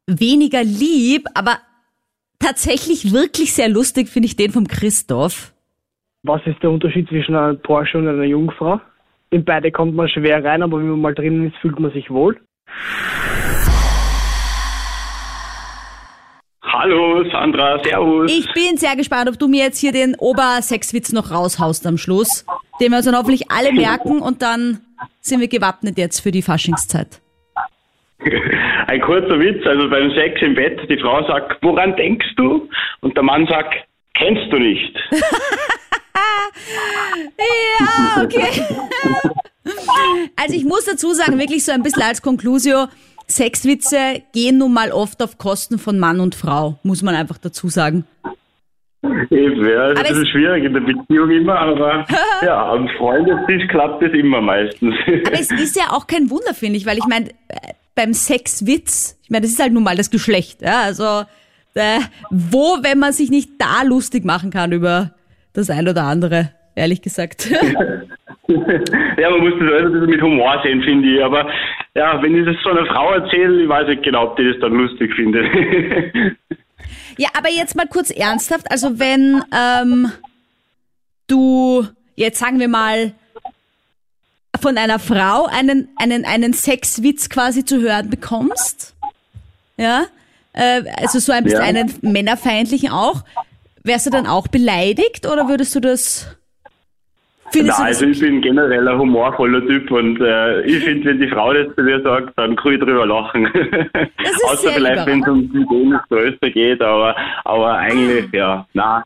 Weniger 0.09 0.65
lieb, 0.65 1.27
aber 1.35 1.59
tatsächlich 2.39 3.13
wirklich 3.13 3.53
sehr 3.53 3.69
lustig 3.69 4.09
finde 4.09 4.27
ich 4.27 4.37
den 4.37 4.51
vom 4.51 4.67
Christoph. 4.67 5.53
Was 6.23 6.41
ist 6.47 6.63
der 6.63 6.71
Unterschied 6.71 7.07
zwischen 7.09 7.37
einer 7.37 7.55
Porsche 7.55 7.99
und 7.99 8.09
einer 8.09 8.25
Jungfrau? 8.25 8.81
In 9.31 9.45
beide 9.45 9.71
kommt 9.71 9.95
man 9.95 10.09
schwer 10.09 10.43
rein, 10.43 10.63
aber 10.63 10.79
wenn 10.79 10.89
man 10.89 11.01
mal 11.03 11.15
drinnen 11.15 11.49
ist, 11.49 11.57
fühlt 11.59 11.79
man 11.79 11.93
sich 11.93 12.09
wohl. 12.09 12.41
Hallo 16.63 17.29
Sandra, 17.31 17.79
servus. 17.85 18.33
Ich 18.33 18.51
bin 18.55 18.79
sehr 18.79 18.97
gespannt, 18.97 19.29
ob 19.29 19.39
du 19.39 19.47
mir 19.47 19.65
jetzt 19.65 19.79
hier 19.79 19.93
den 19.93 20.15
Obersexwitz 20.15 21.13
noch 21.13 21.31
raushaust 21.31 21.87
am 21.87 21.99
Schluss, 21.99 22.47
den 22.81 22.93
wir 22.93 22.97
uns 22.97 23.05
dann 23.05 23.17
hoffentlich 23.17 23.51
alle 23.51 23.73
merken 23.75 24.21
und 24.21 24.41
dann 24.41 24.81
sind 25.21 25.41
wir 25.41 25.49
gewappnet 25.49 25.99
jetzt 25.99 26.21
für 26.21 26.31
die 26.31 26.43
Faschingszeit. 26.43 27.21
Ein 28.89 29.01
kurzer 29.01 29.39
Witz, 29.39 29.65
also 29.67 29.89
beim 29.89 30.11
Sex 30.13 30.41
im 30.43 30.55
Bett, 30.55 30.79
die 30.91 30.99
Frau 30.99 31.25
sagt, 31.27 31.63
woran 31.63 31.95
denkst 31.97 32.35
du? 32.37 32.69
Und 33.01 33.17
der 33.17 33.23
Mann 33.23 33.47
sagt, 33.47 33.75
kennst 34.15 34.53
du 34.53 34.59
nicht. 34.59 34.97
Ja, 37.39 38.23
okay. 38.25 38.63
Also 40.37 40.55
ich 40.57 40.65
muss 40.65 40.87
dazu 40.87 41.13
sagen, 41.13 41.39
wirklich 41.39 41.63
so 41.65 41.73
ein 41.73 41.83
bisschen 41.83 42.03
als 42.03 42.23
Conclusio, 42.23 42.87
Sexwitze 43.29 44.23
gehen 44.33 44.57
nun 44.59 44.73
mal 44.73 44.91
oft 44.93 45.23
auf 45.23 45.37
Kosten 45.37 45.79
von 45.79 45.99
Mann 45.99 46.21
und 46.21 46.35
Frau, 46.35 46.79
muss 46.83 47.03
man 47.03 47.15
einfach 47.15 47.37
dazu 47.39 47.69
sagen. 47.69 48.05
Eben, 49.03 49.69
ja, 49.69 49.91
das 49.91 50.01
Aber 50.01 50.11
ist 50.11 50.17
es- 50.19 50.29
schwierig 50.31 50.65
in 50.65 50.73
der 50.73 50.81
Beziehung 50.81 51.31
immer, 51.31 51.59
aber 51.59 52.07
ja, 52.43 52.73
am 52.73 52.89
Freundestisch 52.97 53.69
klappt 53.69 54.03
das 54.03 54.13
immer 54.13 54.41
meistens. 54.41 54.95
Aber 55.27 55.35
es 55.39 55.51
ist 55.51 55.77
ja 55.77 55.93
auch 55.93 56.07
kein 56.07 56.31
Wunder, 56.31 56.55
finde 56.55 56.79
ich, 56.79 56.87
weil 56.87 56.97
ich 56.99 57.07
meine, 57.07 57.29
beim 57.99 58.15
Sexwitz, 58.15 59.19
ich 59.23 59.31
meine, 59.31 59.43
das 59.43 59.51
ist 59.51 59.61
halt 59.61 59.73
nun 59.73 59.83
mal 59.83 59.97
das 59.97 60.11
Geschlecht, 60.11 60.63
ja, 60.63 60.83
also 60.83 61.25
äh, 61.75 62.01
wo, 62.31 62.79
wenn 62.83 62.99
man 62.99 63.13
sich 63.13 63.31
nicht 63.31 63.51
da 63.59 63.83
lustig 63.83 64.25
machen 64.25 64.51
kann 64.51 64.73
über 64.73 65.13
das 65.53 65.71
ein 65.71 65.89
oder 65.89 66.05
andere, 66.05 66.53
ehrlich 66.75 67.03
gesagt. 67.03 67.51
ja, 68.49 69.31
man 69.31 69.41
muss 69.41 69.53
das 69.61 69.73
alles 69.73 69.87
ein 69.87 69.93
bisschen 69.93 70.11
mit 70.11 70.23
Humor 70.23 70.61
sehen, 70.65 70.83
finde 70.83 71.09
ich. 71.09 71.23
Aber 71.23 71.51
ja, 71.95 72.21
wenn 72.23 72.35
ich 72.35 72.47
das 72.47 72.57
so 72.65 72.71
einer 72.71 72.87
Frau 72.87 73.13
erzähle, 73.13 73.63
ich 73.63 73.69
weiß 73.69 73.89
nicht 73.89 74.03
genau, 74.03 74.25
ob 74.29 74.37
die 74.37 74.51
das 74.51 74.61
dann 74.61 74.73
lustig 74.73 75.15
findet. 75.15 75.47
Ja, 77.21 77.31
aber 77.37 77.49
jetzt 77.51 77.75
mal 77.75 77.89
kurz 77.89 78.11
ernsthaft. 78.13 78.71
Also 78.71 79.01
wenn 79.01 79.43
ähm, 79.53 80.13
du, 81.27 81.85
jetzt 82.15 82.39
sagen 82.39 82.61
wir 82.61 82.69
mal, 82.69 83.13
von 84.59 84.77
einer 84.79 84.99
Frau 84.99 85.47
einen, 85.47 85.89
einen, 85.97 86.25
einen 86.25 86.53
Sexwitz 86.53 87.29
quasi 87.29 87.65
zu 87.65 87.81
hören 87.81 88.11
bekommst, 88.11 88.95
ja, 89.77 90.05
äh, 90.53 90.83
also 91.01 91.19
so 91.19 91.33
ein 91.33 91.45
bisschen 91.45 91.61
Ja. 91.61 91.67
einen 91.67 91.95
männerfeindlichen 92.03 92.91
auch, 92.91 93.23
wärst 93.85 94.07
du 94.07 94.11
dann 94.11 94.27
auch 94.27 94.49
beleidigt 94.49 95.27
oder 95.27 95.49
würdest 95.49 95.75
du 95.75 95.81
das, 95.81 96.37
findest 97.51 97.79
Nein, 97.79 97.89
also 97.89 98.07
ich 98.07 98.21
bin 98.21 98.41
generell 98.43 98.87
ein 98.87 98.99
humorvoller 98.99 99.67
Typ 99.67 99.91
und 99.91 100.21
äh, 100.21 100.63
ich 100.63 100.85
finde, 100.85 101.11
wenn 101.11 101.21
die 101.21 101.29
Frau 101.29 101.53
das 101.53 101.75
zu 101.75 101.83
mir 101.83 102.03
sagt, 102.03 102.33
dann 102.37 102.57
kann 102.57 102.73
ich 102.73 102.81
drüber 102.81 103.07
lachen. 103.07 103.47
Außer 104.51 104.73
vielleicht, 104.73 105.07
wenn 105.07 105.23
es 105.23 105.29
um 105.29 105.53
die 105.53 105.59
Ideen 105.59 105.99
größer 106.09 106.51
geht, 106.51 106.83
aber, 106.83 107.17
aber 107.45 107.77
eigentlich, 107.79 108.27
ja, 108.33 108.67
na, 108.75 109.05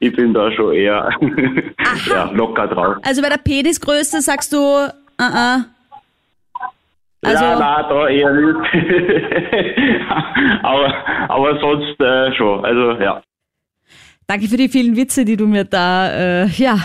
ich 0.00 0.16
bin 0.16 0.34
da 0.34 0.50
schon 0.52 0.72
eher 0.72 1.10
ja, 2.08 2.30
locker 2.32 2.66
drauf. 2.66 2.96
Also 3.02 3.22
bei 3.22 3.28
der 3.28 3.38
Penisgröße 3.38 4.20
sagst 4.20 4.52
du, 4.52 4.58
uh 4.58 4.90
-uh. 5.18 5.64
Also, 7.22 7.44
ja, 7.44 7.58
nein, 7.58 7.84
da 7.90 8.08
eher 8.08 8.32
nicht. 8.32 8.56
aber, 10.62 10.94
aber 11.28 11.60
sonst 11.60 12.00
äh, 12.00 12.32
schon. 12.34 12.64
Also 12.64 12.92
ja. 12.92 13.22
Danke 14.26 14.48
für 14.48 14.56
die 14.56 14.70
vielen 14.70 14.96
Witze, 14.96 15.26
die 15.26 15.36
du 15.36 15.46
mir 15.46 15.64
da 15.64 16.08
äh, 16.08 16.46
ja, 16.46 16.78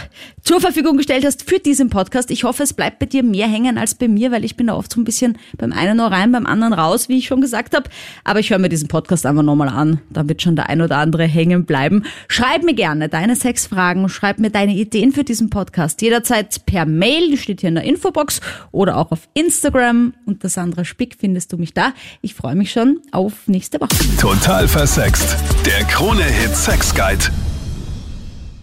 zur 0.46 0.62
Verfügung 0.62 0.96
gestellt 0.96 1.26
hast 1.26 1.50
für 1.50 1.58
diesen 1.58 1.90
Podcast. 1.90 2.30
Ich 2.30 2.44
hoffe, 2.44 2.64
es 2.64 2.74
bleibt 2.74 3.00
bei 3.00 3.08
dir 3.08 3.24
mehr 3.24 3.48
hängen 3.48 3.80
als 3.80 3.96
bei 3.96 4.08
mir, 4.08 4.32
weil 4.32 4.46
ich 4.46 4.56
bin 4.56 4.68
da 4.68 4.76
oft 4.76 4.94
so 4.94 5.02
ein 5.02 5.04
bisschen 5.04 5.40
beim 5.58 5.74
einen 5.74 6.00
Ohr 6.00 6.12
rein, 6.12 6.32
beim 6.32 6.46
anderen 6.46 6.72
raus, 6.72 7.10
wie 7.10 7.18
ich 7.18 7.26
schon 7.26 7.42
gesagt 7.42 7.76
habe. 7.76 7.90
Aber 8.24 8.40
ich 8.40 8.52
höre 8.52 8.60
mir 8.60 8.70
diesen 8.70 8.88
Podcast 8.88 9.26
einfach 9.26 9.42
nochmal 9.42 9.70
an. 9.70 10.00
Da 10.12 10.30
wird 10.30 10.44
schon 10.44 10.56
der 10.56 10.70
ein 10.70 10.82
oder 10.82 10.98
andere 10.98 11.24
hängen 11.24 11.66
bleiben. 11.66 12.04
Schreib 12.28 12.64
mir 12.64 12.76
gerne 12.76 13.10
deine 13.10 13.36
Sexfragen, 13.36 14.08
schreib 14.08 14.38
mir 14.38 14.52
deine 14.52 14.76
Ideen 14.76 15.12
für 15.14 15.24
diesen 15.24 15.50
Podcast. 15.50 16.04
Jederzeit 16.04 16.64
per 16.68 16.86
Mail, 16.86 17.32
die 17.32 17.38
steht 17.38 17.62
hier 17.62 17.70
in 17.70 17.76
der 17.76 17.84
Infobox 17.84 18.40
oder 18.72 18.98
auch 18.98 19.12
auf 19.12 19.28
Instagram. 19.34 20.14
Unter 20.28 20.50
Sandra 20.50 20.86
Spick 20.86 21.16
findest 21.20 21.54
du 21.54 21.58
mich 21.58 21.74
da. 21.74 21.94
Ich 22.22 22.36
freue 22.36 22.56
mich 22.56 22.72
schon 22.72 23.00
auf 23.12 23.48
nächste 23.48 23.82
Woche. 23.82 23.90
Total 24.22 24.68
versext. 24.68 25.38
Der 25.66 25.84
Krone-Hit 25.86 26.56
Sex 26.56 26.94
Guide. 26.94 27.26